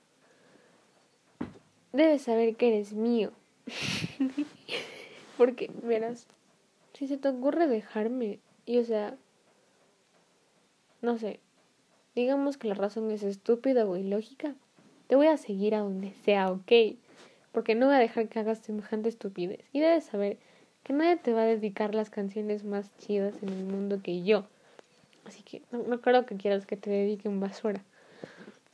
Debes 1.92 2.22
saber 2.22 2.56
que 2.56 2.68
eres 2.68 2.92
mío. 2.92 3.32
porque, 5.36 5.70
verás, 5.82 6.26
si 6.94 7.06
se 7.06 7.16
te 7.16 7.28
ocurre 7.28 7.66
dejarme, 7.66 8.40
y 8.66 8.78
o 8.78 8.84
sea, 8.84 9.16
no 11.00 11.16
sé, 11.18 11.40
digamos 12.14 12.56
que 12.56 12.68
la 12.68 12.74
razón 12.74 13.10
es 13.10 13.22
estúpida 13.22 13.86
o 13.86 13.96
ilógica, 13.96 14.54
te 15.06 15.16
voy 15.16 15.28
a 15.28 15.36
seguir 15.36 15.74
a 15.74 15.80
donde 15.80 16.12
sea, 16.24 16.50
¿ok? 16.50 16.72
Porque 17.52 17.74
no 17.74 17.86
voy 17.86 17.94
a 17.94 18.00
dejar 18.00 18.28
que 18.28 18.40
hagas 18.40 18.58
semejante 18.58 19.08
estupidez. 19.08 19.64
Y 19.72 19.80
debes 19.80 20.04
saber 20.04 20.38
que 20.88 20.94
nadie 20.94 21.16
te 21.16 21.34
va 21.34 21.42
a 21.42 21.44
dedicar 21.44 21.94
las 21.94 22.08
canciones 22.08 22.64
más 22.64 22.96
chidas 22.96 23.34
en 23.42 23.50
el 23.50 23.64
mundo 23.64 24.00
que 24.02 24.22
yo. 24.22 24.46
Así 25.26 25.42
que 25.42 25.60
no, 25.70 26.00
creo 26.00 26.24
que 26.24 26.38
quieras 26.38 26.64
que 26.64 26.78
te 26.78 26.88
dediquen 26.88 27.40
basura. 27.40 27.84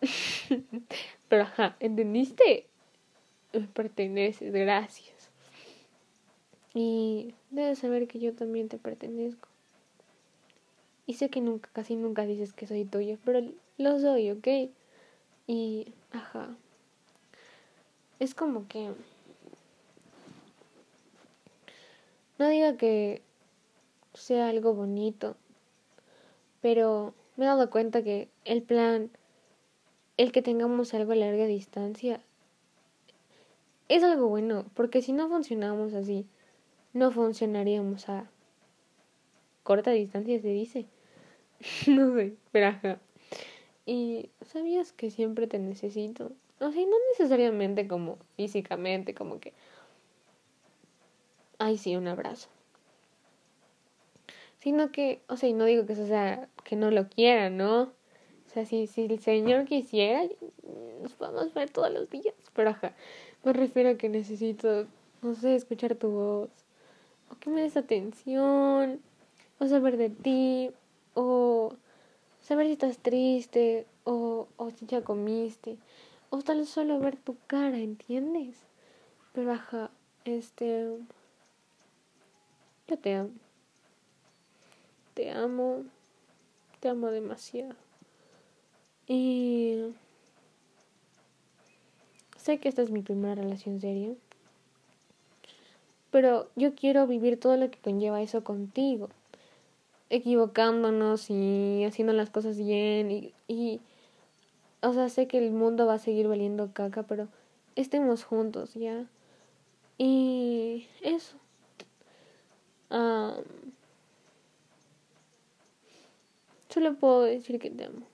Pero 1.28 1.42
ajá, 1.42 1.74
¿entendiste? 1.80 2.68
Me 3.52 3.62
perteneces, 3.62 4.52
gracias. 4.52 5.28
Y 6.72 7.34
debes 7.50 7.80
saber 7.80 8.06
que 8.06 8.20
yo 8.20 8.32
también 8.32 8.68
te 8.68 8.78
pertenezco. 8.78 9.48
Y 11.06 11.14
sé 11.14 11.30
que 11.30 11.40
nunca, 11.40 11.68
casi 11.72 11.96
nunca 11.96 12.26
dices 12.26 12.52
que 12.52 12.68
soy 12.68 12.84
tuyo, 12.84 13.18
pero 13.24 13.40
lo 13.76 13.98
soy, 13.98 14.30
¿ok? 14.30 14.70
Y, 15.48 15.92
ajá. 16.12 16.54
Es 18.20 18.36
como 18.36 18.68
que... 18.68 18.92
No 22.38 22.48
diga 22.48 22.76
que 22.76 23.22
sea 24.14 24.48
algo 24.48 24.74
bonito, 24.74 25.36
pero 26.60 27.14
me 27.36 27.44
he 27.44 27.48
dado 27.48 27.70
cuenta 27.70 28.02
que 28.02 28.28
el 28.44 28.62
plan, 28.62 29.10
el 30.16 30.32
que 30.32 30.42
tengamos 30.42 30.94
algo 30.94 31.12
a 31.12 31.16
larga 31.16 31.46
distancia, 31.46 32.20
es 33.88 34.02
algo 34.02 34.28
bueno, 34.28 34.64
porque 34.74 35.02
si 35.02 35.12
no 35.12 35.28
funcionamos 35.28 35.94
así, 35.94 36.26
no 36.92 37.10
funcionaríamos 37.10 38.08
a 38.08 38.30
corta 39.62 39.90
distancia, 39.90 40.40
se 40.40 40.48
dice. 40.48 40.86
no 41.88 42.14
sé, 42.14 42.34
pero 42.52 42.68
ajá. 42.68 43.00
Y 43.86 44.30
sabías 44.42 44.92
que 44.92 45.10
siempre 45.10 45.46
te 45.46 45.58
necesito. 45.58 46.32
O 46.60 46.70
sea, 46.70 46.82
no 46.86 46.96
necesariamente 47.12 47.88
como 47.88 48.18
físicamente, 48.36 49.14
como 49.14 49.40
que. 49.40 49.52
Ay, 51.64 51.78
sí, 51.78 51.96
un 51.96 52.08
abrazo. 52.08 52.50
Sino 54.58 54.92
que, 54.92 55.22
o 55.28 55.38
sea, 55.38 55.48
y 55.48 55.54
no 55.54 55.64
digo 55.64 55.86
que 55.86 55.94
eso 55.94 56.06
sea 56.06 56.46
que 56.62 56.76
no 56.76 56.90
lo 56.90 57.08
quiera, 57.08 57.48
¿no? 57.48 57.84
O 57.84 58.50
sea, 58.52 58.66
si, 58.66 58.86
si 58.86 59.06
el 59.06 59.18
Señor 59.18 59.64
quisiera, 59.64 60.28
nos 61.00 61.14
podemos 61.14 61.54
ver 61.54 61.70
todos 61.70 61.90
los 61.90 62.10
días. 62.10 62.34
Pero 62.52 62.68
ajá, 62.68 62.92
me 63.44 63.54
refiero 63.54 63.88
a 63.88 63.94
que 63.94 64.10
necesito, 64.10 64.86
no 65.22 65.34
sé, 65.34 65.54
escuchar 65.54 65.94
tu 65.94 66.10
voz. 66.10 66.50
O 67.30 67.36
que 67.36 67.48
me 67.48 67.62
des 67.62 67.78
atención. 67.78 69.00
O 69.58 69.66
saber 69.66 69.96
de 69.96 70.10
ti 70.10 70.70
o 71.14 71.72
saber 72.42 72.66
si 72.66 72.72
estás 72.72 72.98
triste, 72.98 73.86
o, 74.04 74.48
o 74.58 74.70
si 74.70 74.84
ya 74.84 75.00
comiste, 75.00 75.78
o 76.28 76.42
tal 76.42 76.66
solo 76.66 77.00
ver 77.00 77.16
tu 77.16 77.38
cara, 77.46 77.78
¿entiendes? 77.78 78.54
Pero 79.32 79.52
ajá, 79.52 79.90
este, 80.26 80.98
Yo 82.88 82.98
te 82.98 83.14
amo. 83.14 83.30
Te 85.14 85.30
amo. 85.30 85.84
Te 86.80 86.88
amo 86.88 87.10
demasiado. 87.10 87.74
Y 89.06 89.94
sé 92.36 92.58
que 92.58 92.68
esta 92.68 92.82
es 92.82 92.90
mi 92.90 93.02
primera 93.02 93.34
relación 93.34 93.80
seria. 93.80 94.14
Pero 96.10 96.48
yo 96.56 96.74
quiero 96.74 97.06
vivir 97.06 97.40
todo 97.40 97.56
lo 97.56 97.70
que 97.70 97.78
conlleva 97.78 98.22
eso 98.22 98.44
contigo. 98.44 99.08
Equivocándonos 100.10 101.30
y 101.30 101.84
haciendo 101.84 102.12
las 102.12 102.30
cosas 102.30 102.58
bien. 102.58 103.10
Y, 103.10 103.32
y 103.48 103.80
o 104.82 104.92
sea, 104.92 105.08
sé 105.08 105.26
que 105.26 105.38
el 105.38 105.50
mundo 105.50 105.86
va 105.86 105.94
a 105.94 105.98
seguir 105.98 106.28
valiendo 106.28 106.72
caca, 106.74 107.02
pero 107.04 107.28
estemos 107.74 108.24
juntos, 108.24 108.74
¿ya? 108.74 109.06
Y 109.96 110.86
eso. 111.02 111.36
Solo 116.68 116.94
puedo 116.94 117.22
decir 117.22 117.58
que 117.60 117.70
te 117.70 117.84
amo. 117.84 118.06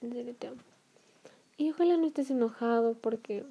En 0.00 0.12
serio 0.12 0.34
te 0.38 0.46
amo. 0.46 0.62
Y 1.56 1.70
ojalá 1.70 1.96
no 1.96 2.06
estés 2.06 2.30
enojado 2.30 2.94
porque 2.94 3.44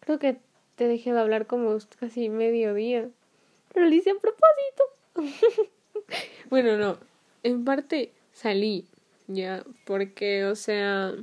creo 0.00 0.18
que 0.18 0.38
te 0.76 0.86
dejé 0.86 1.12
de 1.12 1.20
hablar 1.20 1.46
como 1.46 1.76
casi 1.98 2.28
medio 2.28 2.74
día. 2.74 3.08
Pero 3.72 3.86
lo 3.86 3.94
hice 3.94 4.10
a 4.10 4.14
propósito. 4.14 5.70
bueno, 6.50 6.76
no. 6.76 6.98
En 7.42 7.64
parte 7.64 8.12
salí, 8.32 8.86
ya, 9.26 9.64
porque, 9.84 10.44
o 10.44 10.54
sea, 10.54 11.14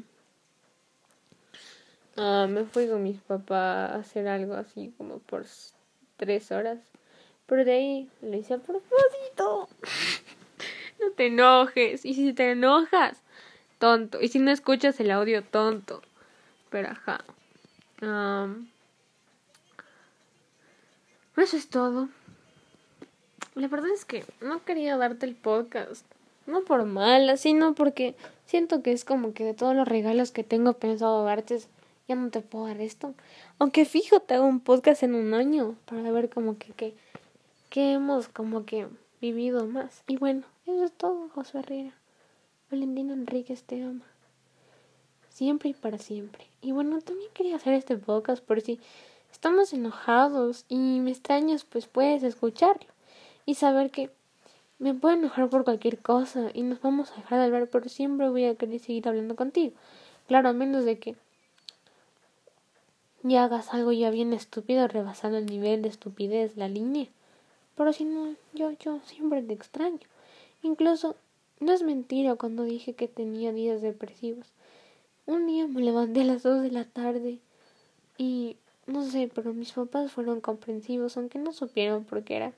uh, 2.18 2.48
me 2.48 2.65
fui 2.65 2.88
con 2.88 3.04
mis 3.04 3.22
papás 3.22 3.92
a 3.92 3.96
hacer 3.96 4.28
algo 4.28 4.56
así 4.56 4.94
como 4.98 5.20
por 5.20 5.46
tres 6.18 6.52
horas. 6.52 6.80
Pero 7.49 7.65
de 7.65 7.71
ahí 7.71 8.09
lo 8.21 8.38
hice 8.38 8.53
a 8.53 8.57
propósito. 8.59 9.67
no 11.01 11.12
te 11.15 11.25
enojes. 11.25 12.05
Y 12.05 12.13
si 12.13 12.31
te 12.33 12.51
enojas, 12.51 13.23
tonto. 13.79 14.21
Y 14.21 14.27
si 14.27 14.38
no 14.38 14.51
escuchas 14.51 14.99
el 14.99 15.09
audio, 15.09 15.43
tonto. 15.43 16.03
Pero 16.69 16.89
ajá. 16.89 17.23
eso 21.35 21.57
es 21.57 21.69
todo. 21.69 22.09
La 23.55 23.67
verdad 23.67 23.89
es 23.93 24.05
que 24.05 24.25
no 24.41 24.63
quería 24.63 24.95
darte 24.97 25.25
el 25.25 25.35
podcast. 25.35 26.05
No 26.45 26.62
por 26.62 26.85
mala, 26.85 27.35
sino 27.35 27.73
porque 27.73 28.15
siento 28.45 28.83
que 28.83 28.91
es 28.91 29.05
como 29.05 29.33
que 29.33 29.43
de 29.43 29.53
todos 29.53 29.75
los 29.75 29.88
regalos 29.88 30.31
que 30.31 30.43
tengo 30.43 30.73
pensado 30.73 31.23
darte, 31.23 31.59
ya 32.07 32.15
no 32.15 32.29
te 32.29 32.41
puedo 32.41 32.67
dar 32.67 32.81
esto. 32.81 33.13
Aunque 33.59 33.85
fijo, 33.85 34.19
te 34.19 34.35
hago 34.35 34.45
un 34.45 34.59
podcast 34.59 35.03
en 35.03 35.15
un 35.15 35.33
año 35.33 35.75
para 35.85 36.12
ver 36.12 36.29
como 36.29 36.57
que, 36.57 36.73
que, 36.73 36.95
que 37.69 37.93
hemos 37.93 38.27
como 38.27 38.65
que 38.65 38.88
vivido 39.21 39.65
más. 39.67 40.03
Y 40.08 40.17
bueno, 40.17 40.43
eso 40.65 40.84
es 40.84 40.91
todo, 40.93 41.29
José 41.29 41.60
Herrera. 41.60 41.93
Valentina 42.71 43.13
Enríquez 43.13 43.63
te 43.63 43.84
ama. 43.84 44.05
Siempre 45.29 45.69
y 45.69 45.73
para 45.73 45.97
siempre. 45.97 46.47
Y 46.62 46.71
bueno, 46.71 46.99
también 47.01 47.32
quería 47.34 47.55
hacer 47.55 47.73
este 47.73 47.97
podcast 47.97 48.43
por 48.43 48.62
si 48.62 48.79
estamos 49.32 49.73
enojados 49.73 50.65
y 50.67 50.99
me 50.99 51.12
extrañas, 51.12 51.63
pues 51.63 51.88
puedes 51.88 52.23
escucharlo 52.23 52.88
y 53.45 53.55
saber 53.55 53.89
que 53.91 54.12
me 54.79 54.93
puedo 54.93 55.15
enojar 55.15 55.49
por 55.49 55.63
cualquier 55.63 55.99
cosa 55.99 56.51
y 56.53 56.62
nos 56.63 56.82
vamos 56.82 57.12
a 57.12 57.15
dejar 57.15 57.39
de 57.39 57.45
hablar, 57.45 57.67
pero 57.67 57.89
siempre 57.89 58.29
voy 58.29 58.45
a 58.45 58.55
querer 58.55 58.79
seguir 58.79 59.08
hablando 59.08 59.36
contigo. 59.36 59.73
Claro, 60.27 60.49
a 60.49 60.53
menos 60.53 60.86
de 60.86 60.99
que 60.99 61.15
ya 63.23 63.43
hagas 63.43 63.73
algo 63.73 63.91
ya 63.91 64.10
bien 64.10 64.32
estúpido, 64.34 64.88
rebasando 64.88 65.38
el 65.38 65.47
nivel 65.47 65.82
de 65.82 65.89
estupidez, 65.89 66.55
la 66.55 66.67
línea. 66.67 67.08
Pero 67.80 67.94
si 67.94 68.04
no, 68.04 68.36
yo, 68.54 68.72
yo 68.72 69.00
siempre 69.06 69.42
te 69.42 69.54
extraño. 69.54 70.02
Incluso 70.63 71.15
no 71.62 71.72
es 71.72 71.82
mentira 71.82 72.36
cuando 72.36 72.63
dije 72.63 72.94
que 72.94 73.08
tenía 73.08 73.54
días 73.54 73.82
depresivos. 73.82 74.48
Un 75.26 75.48
día 75.48 75.65
me 75.65 75.80
levanté 75.80 76.20
a 76.20 76.26
las 76.26 76.44
dos 76.44 76.62
de 76.62 76.72
la 76.72 76.84
tarde 76.84 77.39
y 78.18 78.58
no 78.86 79.10
sé, 79.10 79.32
pero 79.34 79.54
mis 79.54 79.72
papás 79.72 80.12
fueron 80.12 80.42
comprensivos, 80.42 81.15
aunque 81.15 81.39
no 81.39 81.54
supieron 81.54 82.04
por 82.04 82.26
qué 82.26 82.36
era. 82.36 82.54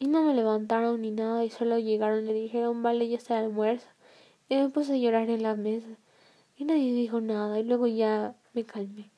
Y 0.00 0.08
no 0.08 0.24
me 0.24 0.34
levantaron 0.34 1.02
ni 1.02 1.12
nada 1.12 1.44
y 1.44 1.50
solo 1.50 1.78
llegaron 1.78 2.24
y 2.24 2.26
le 2.26 2.34
dijeron, 2.34 2.82
vale, 2.82 3.08
ya 3.08 3.18
está 3.18 3.38
el 3.38 3.44
almuerzo. 3.44 3.86
Y 4.48 4.56
me 4.56 4.70
puse 4.70 4.94
a 4.94 4.96
llorar 4.96 5.30
en 5.30 5.44
la 5.44 5.54
mesa. 5.54 5.86
Y 6.56 6.64
nadie 6.64 6.92
dijo 6.92 7.20
nada 7.20 7.60
y 7.60 7.62
luego 7.62 7.86
ya 7.86 8.34
me 8.54 8.64
calmé. 8.64 9.08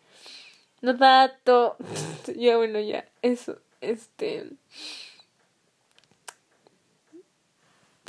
No 0.83 0.95
tanto. 0.95 1.79
ya 2.37 2.59
bueno, 2.59 2.79
ya, 2.79 3.09
eso, 3.23 3.57
este... 3.81 4.51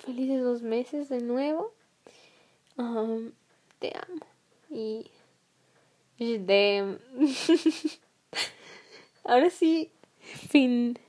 felices 0.06 0.44
dos 0.44 0.62
meses 0.62 1.10
de 1.10 1.22
nuevo. 1.22 1.74
te 3.80 3.94
amo. 3.96 4.26
Y. 4.70 5.10
De. 6.18 6.98
Ahora 9.24 9.50
sí, 9.50 9.92
fin. 10.50 11.00